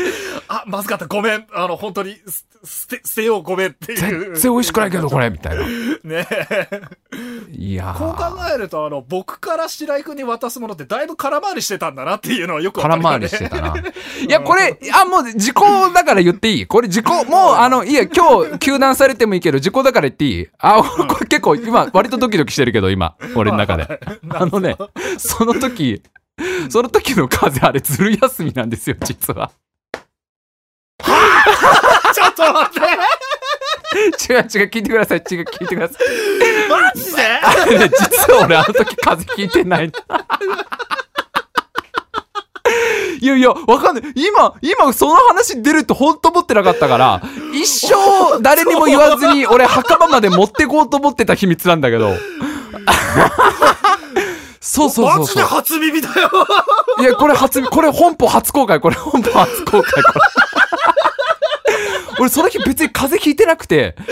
[0.48, 1.46] あ、まずかった、ごめん。
[1.54, 3.98] あの、本当に、す捨て、捨てよう、ごめんっていう。
[3.98, 5.62] 全然美味しくないけど、これ、みたいな。
[6.04, 6.82] ねえ。
[7.52, 13.74] いやーこう考えると、あの、僕から白井くんに渡すものってだいぶ空回りしてたんだなっていうのはよくわかるよね空回りしてたな。
[14.26, 15.64] いや、これ、あ、もう時効
[15.94, 24.00] だから言っていいこれ時効、もう、あの、いや、今日、休断されてもいいけど、時効だから言っていいあ、これ結構、今、割とドキドキしてるけど、今、俺の中で。
[24.30, 24.65] あのね、
[25.18, 26.02] その時、
[26.68, 29.50] その時の風あれ、ずる休みなんですよ、実は。
[32.14, 35.98] ちょっと待って違う違う、聞いてください、違う、聞いてください。
[36.68, 37.22] マジで？
[37.22, 39.92] あれね、実は俺、あの時風邪ひいてない。
[43.18, 44.04] いやいや、わかんない。
[44.14, 47.22] 今、今、その話出ると本当思ってなかったから、
[47.54, 52.14] 一生誰にも言わずに、俺、墓場まで持ってこうと思ってた秘密なんだけど。
[54.66, 55.20] そうそうそう。
[55.20, 56.30] マジで初耳だよ
[56.98, 60.02] いや、これ初、これ本邦初公開、これ本邦初公開、これ。
[62.18, 63.94] 俺、その日別に風邪ひいてなくて。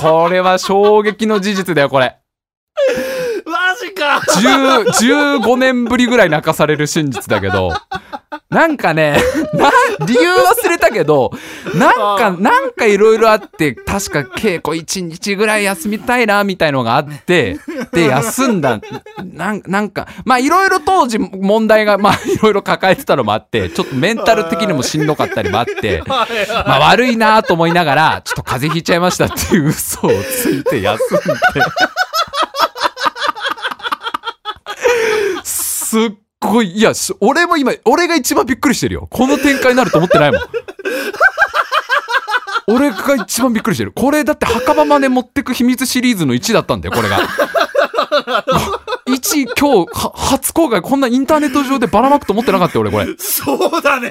[0.00, 2.18] これは衝撃の事実だよ、これ。
[4.00, 7.72] か10 15年ぶりぐらい泣かされる真実だけど、
[8.50, 9.16] なんかね、
[9.54, 9.70] な、
[10.06, 11.30] 理由忘れたけど、
[11.74, 17.58] なんか、なんかいろいろあって、確か稽古1日ぐらい休みたいな、みたいのがあって、
[17.92, 18.80] で、休んだ。
[19.22, 26.26] なんなんか、まあいろいろ当時問題が、まあいろいろ抱えてたのもあって、ちょっとメンタル的にもしんどかったりもあって、ま
[26.76, 31.34] あ悪いなと思いながら、ちょっと風邪ひいちゃいましたっていう嘘をついて休んで。
[35.90, 39.08] すっごい、いや、し俺も今、俺が一番びっくりしてるよ。
[39.10, 40.40] この展開になると思ってないもん。
[42.72, 43.90] 俺が一番びっくりしてる。
[43.90, 47.18] これだって墓場まで持ってく秘密シリーズの1だったんだよ、これが。
[49.10, 53.06] 1、今日、は初公開、こんなインターネット上でばらまくと思ってなかったよ、俺、これ。
[53.18, 54.10] そうだね。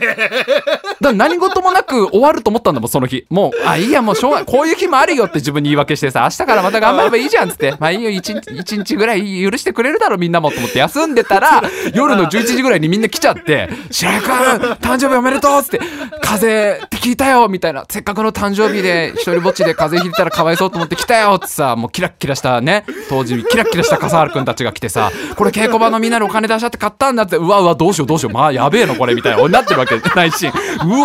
[1.02, 3.26] だ何事もなく終わると思ったんだもん、その日。
[3.30, 4.46] もう、あ、いいや、もうしょうがない。
[4.46, 7.76] こういう日もあるよって自分に言い訳してさ、明日からまた頑張ればいいじゃんっつって。
[7.80, 15.80] まあいいよ、一日、一日ぐらい許してくれるだろ、みんなもと思って休んでたら、夜の11時ぐらいにみんな来ちゃって、白井くん、誕生日おめでとうっつって、
[16.22, 17.86] 風邪って聞いたよみたいな。
[17.90, 29.42] せっかくの誕生日で、一人ぼっちで風邪ひいたらかわいそうと思って来たよってさ、もうキラッキラしたね、当時、キラッキラした笠原くんたちが来てさ、これ稽古場のみんなでお金出し合って買ったんだって、うわうわ、どうしようどうしよう、まあやべえのこれみたいな。
[29.42, 30.52] 俺なってるわけないし、う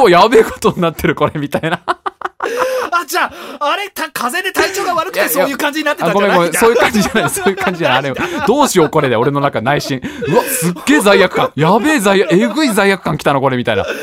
[0.03, 1.81] お、やべえことになってるこれみたいな。
[1.87, 3.33] あ、じゃあ、
[3.73, 6.37] あれ、た、風邪で体調が悪くてそういう感じになってたあ、んじゃない？
[6.37, 7.99] ごめんごめん、そういう感じじゃない、そういう感じじゃない。
[7.99, 8.15] あれ、
[8.47, 10.01] どうしようこれで、俺の中内心。
[10.29, 11.53] うわ、すっげえ罪悪感。
[11.57, 13.85] やべえ罪悪、えぐい罪悪感きたな、これみたいな。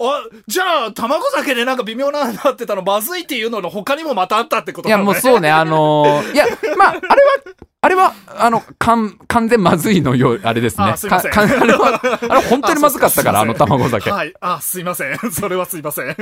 [0.00, 5.20] あ、じゃあ、卵酒でなんか微妙ななってたのまずいっていうのの他にもまたあったってこといや、もうう。
[5.20, 6.46] そうね、あのー いや、
[6.76, 10.84] まあ、あれは、あれは、あの、完、完全まずいのよ、あれですね。
[10.84, 14.10] あすいませんかか あれは、あれ本当にまずかったから、 あのあそう卵酒。
[14.10, 14.34] はい。
[14.40, 15.16] あ、すいません。
[15.32, 16.16] それはすいません。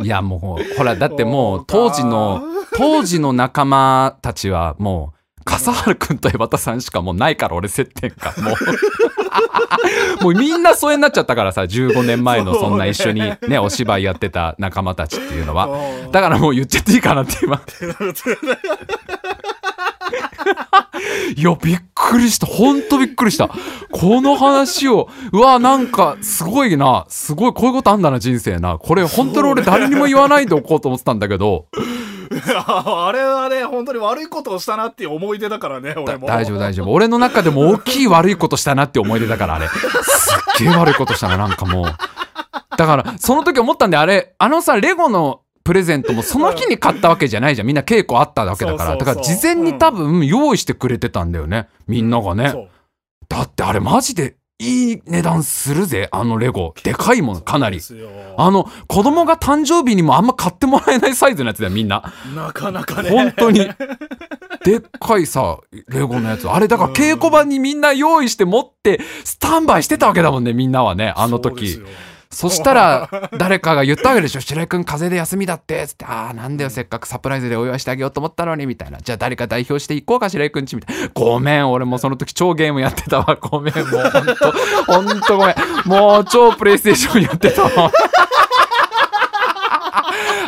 [0.00, 2.42] いや、もう、ほら、だってもう、当時の、
[2.76, 8.34] 当時の仲間たちは、もう、笠原くんと江端さんしかもうないから、俺接点が。
[8.42, 8.54] もう。
[10.22, 15.66] もうみんな疎遠になっちゃったからさ、15年前のそんな一緒にね、 お芝居やってた仲間たちっていうのは。
[15.66, 17.60] うんだからもう言っちゃっていいかなって今。
[21.36, 22.46] いや、びっくりした。
[22.46, 23.48] ほんとびっくりした。
[23.92, 27.06] この話を、うわ、なんか、すごいな。
[27.08, 28.78] すごい、こういうことあんだな、人生な。
[28.78, 31.66] これ、本当に俺誰にも言わないでおこうと思ってたんだけど、
[32.64, 36.28] あれはね、本当に悪いことをしたなっていう思い出だからね、俺も。
[36.28, 36.92] 大丈夫大丈夫。
[36.92, 39.66] 俺の中でも大きい悪いことしたなって思い出だから、あれ。
[39.68, 41.84] すっげえ悪いことしたな、なんかもう。
[42.76, 47.66] だから、その時思ったんで、あれ、あのさ、レゴのプレゼントもその日に買ったわけじゃないじゃん。
[47.66, 48.96] みんな稽古あったわけだから。
[48.96, 51.68] だから事前に多分用意してくれてたんだよね。
[51.86, 52.68] みんながね。
[53.28, 56.74] だってあれマジでいい値段するぜ、あのレゴ。
[56.84, 57.80] でかいもん、かなり。
[58.36, 62.12] あの、子供が誕生日にもあんま買ってもらえないサイズのやつだよ、みんな。
[62.36, 63.08] なかなかね。
[63.10, 63.70] 本当に。
[64.62, 65.58] でっかいさ、
[65.88, 66.46] レゴのやつ。
[66.46, 71.82] あれ、だから稽古場にみんな用意して持って、スタンバイしてたわけだもんね、みんなはね、あの時。
[72.32, 74.40] そしたら、誰かが言ったわけでしょ。
[74.40, 75.84] 白井くん風邪で休みだって。
[75.88, 78.98] つって、ああ、なんだよ、せっかくサプライズでお祝いしてあげようと思ったのに、みたいな。
[79.00, 81.08] じゃあ誰か代表していこうか、白井くんち、みたいな。
[81.12, 83.34] ごめん、俺もその時超ゲームやってたわ。
[83.42, 84.52] ごめん、もうほんと、
[84.86, 85.56] ほんとごめん。
[85.86, 87.70] もう超プレイステーションやってたわ。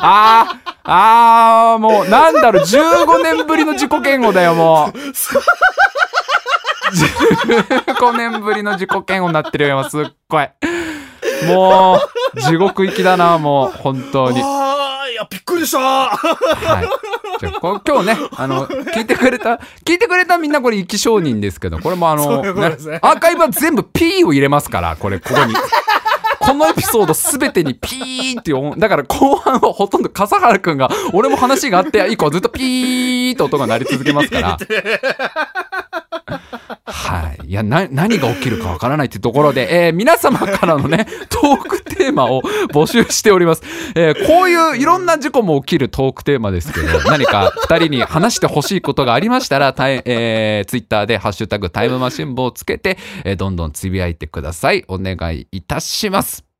[0.05, 4.99] あー、あー、もう、なんだろう、15年ぶりの自己嫌悪だよ、もう。
[7.97, 10.49] 15年ぶりの自己嫌悪になってるよ、今、すっごい。
[11.47, 12.01] も
[12.35, 14.41] う、地獄行きだな、もう、本当に。
[14.43, 15.79] ああ、いや、びっくりした。
[15.79, 16.89] はい。
[17.41, 25.55] じゃあこ今日ね、あの、聞いてくれた、聞いてくれたみんなこれ生き証人ですけど、これもあの、そういうことですねアーカイブは全部 P を入れますから、これ、ここに。
[26.43, 34.59] このエピソードすべてにピーっていう音、だから後半はほとんど笠原くんが、俺も話があって以降ずっとピーって音が鳴り続けますから。
[37.13, 37.39] はい。
[37.47, 42.43] いや、な、何が起きるかわからないってところで、えー皆様からのね、 トークテーマを
[42.73, 43.63] 募集しております。
[43.95, 54.85] えーこういういろんな事故も起きるトークテーマですけど、何か二人に話してほしいことがありましたら、たいえー、ツイッターでハッシュタグタイムマシン部をつけて、えーどんどんつぶやいてください。
[54.89, 56.52] お願いいたします。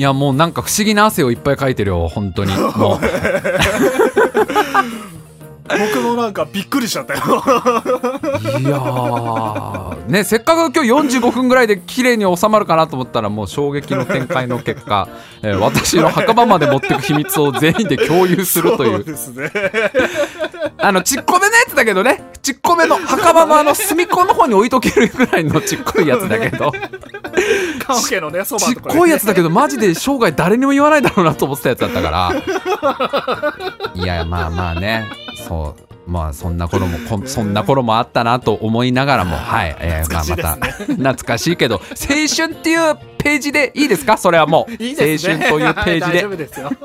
[0.00, 2.56] いや、もうなんか不思議な汗をいっぱいかいてるよ、本当に。
[2.56, 3.00] もう。
[5.78, 7.20] 僕もなんかびっくりしちゃったよ。
[7.20, 15.08] いやー、ね、せっかく今日45分ぐらいで綺麗に収まるかなと思ったら、もう衝撃の展開の結果、
[15.42, 18.96] えー私の墓場まで持ってく秘密を全員で共有するという。
[18.96, 19.50] そうですね。
[20.78, 26.72] あの、ちっこめのやつだけどね、ちっこめの墓場のあの隅っこの方に置いとけるぐらいのちっこいやつだけど、
[27.86, 28.76] カンケのね、そばちっ。
[28.76, 32.32] こいやつだけど、マジで生涯誰にも言わないだろうなと思ってたやつだったから。
[33.94, 35.06] いや、まあまあね、
[35.46, 36.10] そう。
[36.10, 40.54] まあそんな頃も こんそんな頃もあったなと思いながらもはい、えーまあまた
[40.86, 41.82] 懐かしいけど青
[42.36, 44.16] 春っていうページでいいですか？
[44.16, 44.98] それはもう いいね。
[45.00, 46.70] 青春というページはい大で丈夫ですよ。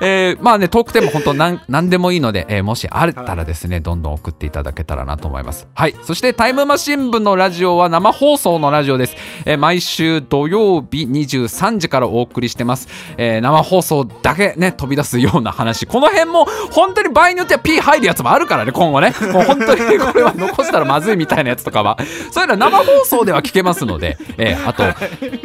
[0.00, 5.66] えー、まあね、トークテーマ本当なん何でもいいので、えー、もしあったらですね、どんどん送っていただけたらなと思います。
[5.74, 5.94] はい。
[6.02, 9.16] そしてタイムマシン部のラジオは生放送のラジオです。
[9.44, 12.88] えー、毎週土曜日23時からお送りしてます。
[13.16, 15.86] えー、生放送だけね、飛び出すような話。
[15.86, 19.14] この辺も本当に場合によっては P 入るやつもあるからね、今後ね。
[19.32, 21.98] もう本当に これは残したらまずいみたいなやつとかは。
[22.30, 24.82] そういうのは生放送では聞けますので、えー、あと、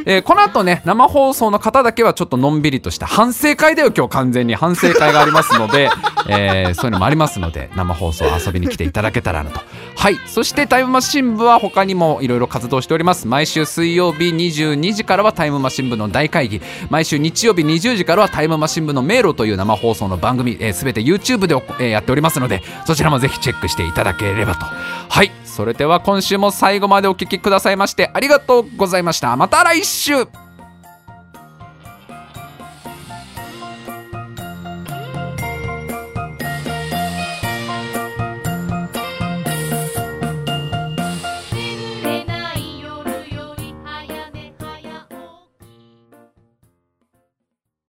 [0.05, 5.89] えー、この後ね、生放送の方だけはちょっとのんびりとした反省会だよ、今日完全に反省会がありますので、
[6.27, 9.61] えー、そういうのもありますので、生放送遊びに来ていただけたらなと。
[9.95, 10.17] はい。
[10.27, 13.27] そしてタイムマシン部は他にもいろいろ活動しております。
[13.27, 16.61] 毎週水曜日22時からはタイムマシン部の大会議。
[16.89, 24.65] 毎週日曜日20時からはタイムマシン部の迷路という生放送の番組、す、えー、て YouTube で、えー、やっておりますので、そちらもぜひチェックしていただければと。
[25.09, 25.31] はい。
[25.43, 29.35] それでは今週も最後までお聴きくださいましてありがとうございました。
[29.35, 30.25] また来週